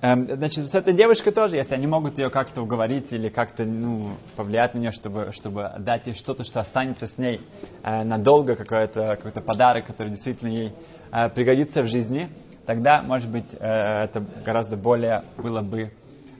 эм, 0.00 0.26
значит, 0.26 0.68
с 0.68 0.74
этой 0.74 0.92
девушкой 0.92 1.30
тоже, 1.30 1.56
если 1.56 1.76
они 1.76 1.86
могут 1.86 2.18
ее 2.18 2.30
как-то 2.30 2.62
уговорить 2.62 3.12
или 3.12 3.28
как-то 3.28 3.64
ну, 3.64 4.16
повлиять 4.34 4.74
на 4.74 4.78
нее, 4.80 4.90
чтобы, 4.90 5.30
чтобы 5.32 5.70
дать 5.78 6.08
ей 6.08 6.14
что-то, 6.14 6.42
что 6.42 6.58
останется 6.58 7.06
с 7.06 7.16
ней 7.16 7.40
э, 7.84 8.02
надолго, 8.02 8.56
какой-то 8.56 9.16
какой 9.22 9.42
подарок, 9.42 9.86
который 9.86 10.08
действительно 10.08 10.48
ей 10.48 10.72
э, 11.12 11.28
пригодится 11.28 11.82
в 11.82 11.86
жизни, 11.86 12.28
тогда, 12.66 13.02
может 13.02 13.30
быть, 13.30 13.54
э, 13.54 13.58
это 13.58 14.24
гораздо 14.44 14.76
более 14.76 15.24
было 15.36 15.60
бы 15.60 15.92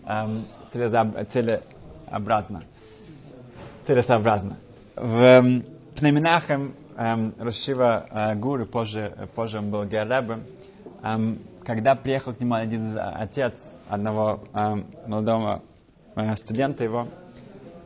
эм, 0.06 0.46
целесообразно. 0.72 2.62
Целесообразно. 3.86 4.56
В 4.96 5.20
эм, 5.20 5.64
Пнеминахем 5.96 6.74
эм, 6.96 7.34
Рашива 7.38 8.06
э, 8.10 8.34
Гуру, 8.34 8.66
позже, 8.66 9.12
позже 9.34 9.58
он 9.58 9.70
был 9.70 9.84
Герребем, 9.84 10.44
эм, 11.02 11.38
когда 11.64 11.94
приехал 11.94 12.34
к 12.34 12.40
нему 12.40 12.54
один 12.54 12.98
отец 12.98 13.74
одного 13.88 14.44
э, 14.52 14.74
молодого 15.06 15.62
э, 16.16 16.34
студента 16.36 16.84
его, 16.84 17.08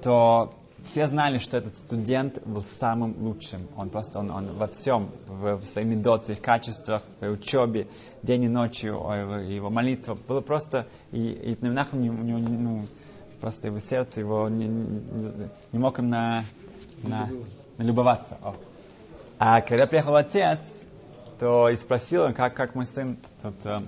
то 0.03 0.55
все 0.85 1.07
знали, 1.07 1.39
что 1.39 1.59
этот 1.59 1.77
студент 1.77 2.41
был 2.47 2.63
самым 2.63 3.17
лучшим. 3.19 3.69
Он 3.77 3.91
просто, 3.91 4.21
он, 4.21 4.31
он 4.31 4.57
во 4.57 4.69
всем, 4.69 5.11
в, 5.27 5.57
в 5.57 5.67
своих 5.67 5.89
медот, 5.89 6.29
в 6.29 6.41
качествах, 6.41 7.03
в 7.21 7.27
учебе, 7.27 7.89
день 8.23 8.45
и 8.45 8.49
ночью, 8.49 8.95
его, 8.95 9.37
его 9.37 9.71
молитва. 9.71 10.15
Было 10.15 10.41
просто, 10.41 10.87
и, 11.13 11.19
и 11.19 11.59
у 11.63 11.67
него, 11.67 12.39
ну, 12.39 12.85
просто 13.41 13.69
его 13.69 13.79
сердце, 13.79 14.21
его 14.21 14.49
не, 14.49 14.67
не, 14.67 15.79
мог 15.79 15.99
им 15.99 16.09
на, 16.09 16.45
на, 17.03 17.29
налюбоваться. 17.77 18.39
О. 18.43 18.55
А 19.39 19.61
когда 19.61 19.87
приехал 19.87 20.17
отец, 20.17 20.59
то 21.39 21.69
и 21.69 21.77
спросил 21.77 22.33
как, 22.35 22.55
как 22.55 22.75
мой 22.75 22.87
сын, 22.87 23.17
тут, 23.41 23.55
э, 23.65 23.83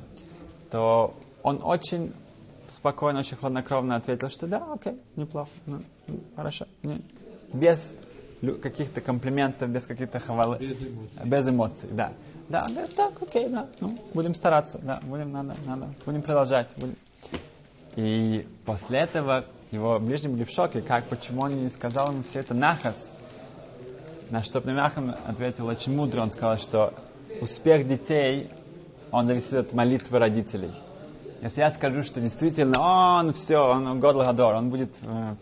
то 0.71 1.15
он 1.43 1.61
очень 1.63 2.13
спокойно, 2.71 3.21
очень 3.21 3.37
хладнокровно 3.37 3.97
ответил, 3.97 4.29
что 4.29 4.47
да, 4.47 4.73
окей, 4.73 5.01
неплохо, 5.17 5.51
ну, 5.67 5.83
хорошо. 6.37 6.67
Не, 6.83 7.03
без 7.53 7.95
каких-то 8.63 9.01
комплиментов, 9.01 9.69
без 9.69 9.87
каких-то 9.87 10.19
хвалы, 10.19 10.59
без 10.59 10.79
эмоций. 10.79 11.25
без 11.25 11.49
эмоций, 11.49 11.89
да. 11.93 12.13
Да, 12.49 12.67
да, 12.69 12.87
так, 12.89 13.23
окей, 13.23 13.49
да, 13.49 13.69
ну, 13.81 13.97
будем 14.15 14.35
стараться, 14.35 14.79
да, 14.79 15.01
будем, 15.03 15.33
надо, 15.33 15.55
надо, 15.65 15.89
будем 16.05 16.23
продолжать. 16.23 16.71
Будем. 16.77 16.97
И 17.97 18.47
после 18.65 19.01
этого 19.01 19.45
его 19.71 19.99
ближние 19.99 20.33
были 20.33 20.45
в 20.45 20.51
шоке, 20.51 20.81
как, 20.81 21.09
почему 21.09 21.43
он 21.43 21.63
не 21.63 21.69
сказал 21.69 22.13
ему 22.13 22.23
все 22.23 22.41
это 22.41 22.55
нахас. 22.55 23.15
На 24.31 24.43
что 24.43 24.61
Пнемяхан 24.61 25.17
ответил 25.27 25.67
очень 25.67 25.95
мудро, 25.95 26.23
он 26.23 26.31
сказал, 26.31 26.57
что 26.57 26.95
успех 27.41 27.87
детей, 27.87 28.51
он 29.11 29.27
зависит 29.27 29.55
от 29.55 29.73
молитвы 29.73 30.19
родителей. 30.19 30.73
Если 31.43 31.63
я 31.63 31.71
скажу, 31.71 32.03
что 32.03 32.21
действительно 32.21 32.81
он 32.81 33.33
все, 33.33 33.57
он 33.57 33.99
Годлагадор, 33.99 34.57
он 34.57 34.69
будет 34.69 34.91
э, 35.03 35.37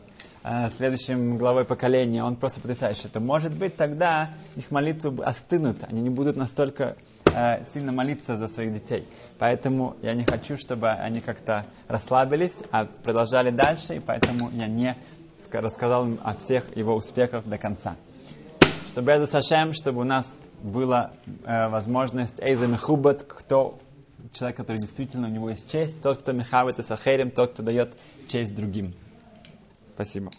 э, 0.44 0.70
следующим 0.70 1.36
главой 1.36 1.64
поколения, 1.64 2.22
он 2.22 2.36
просто 2.36 2.60
потрясающий, 2.60 3.08
то 3.08 3.18
может 3.18 3.52
быть 3.58 3.74
тогда 3.74 4.30
их 4.54 4.70
молитвы 4.70 5.24
остынут, 5.24 5.82
они 5.82 6.00
не 6.00 6.10
будут 6.10 6.36
настолько 6.36 6.96
э, 7.32 7.64
сильно 7.64 7.90
молиться 7.90 8.36
за 8.36 8.46
своих 8.46 8.74
детей. 8.74 9.08
Поэтому 9.40 9.96
я 10.00 10.14
не 10.14 10.22
хочу, 10.22 10.56
чтобы 10.56 10.88
они 10.88 11.20
как-то 11.20 11.66
расслабились, 11.88 12.62
а 12.70 12.84
продолжали 12.84 13.50
дальше, 13.50 13.96
и 13.96 14.00
поэтому 14.00 14.50
я 14.50 14.68
не 14.68 14.96
рассказал 15.50 16.06
им 16.06 16.20
о 16.22 16.34
всех 16.34 16.76
его 16.76 16.94
успехах 16.94 17.44
до 17.44 17.58
конца. 17.58 17.96
Чтобы 18.86 19.10
это 19.10 19.26
Сашем, 19.26 19.72
чтобы 19.72 20.02
у 20.02 20.04
нас 20.04 20.40
была 20.62 21.14
э, 21.44 21.68
возможность 21.68 22.40
Эйза 22.40 22.68
Мехубат, 22.68 23.24
кто 23.24 23.80
человек, 24.32 24.56
который 24.56 24.78
действительно 24.78 25.28
у 25.28 25.30
него 25.30 25.50
есть 25.50 25.70
честь, 25.70 26.00
тот, 26.02 26.22
кто 26.22 26.32
Мехавит 26.32 26.78
и 26.78 26.82
Сахерим, 26.82 27.30
тот, 27.30 27.52
кто 27.52 27.62
дает 27.62 27.96
честь 28.28 28.54
другим. 28.54 28.92
Спасибо. 29.94 30.32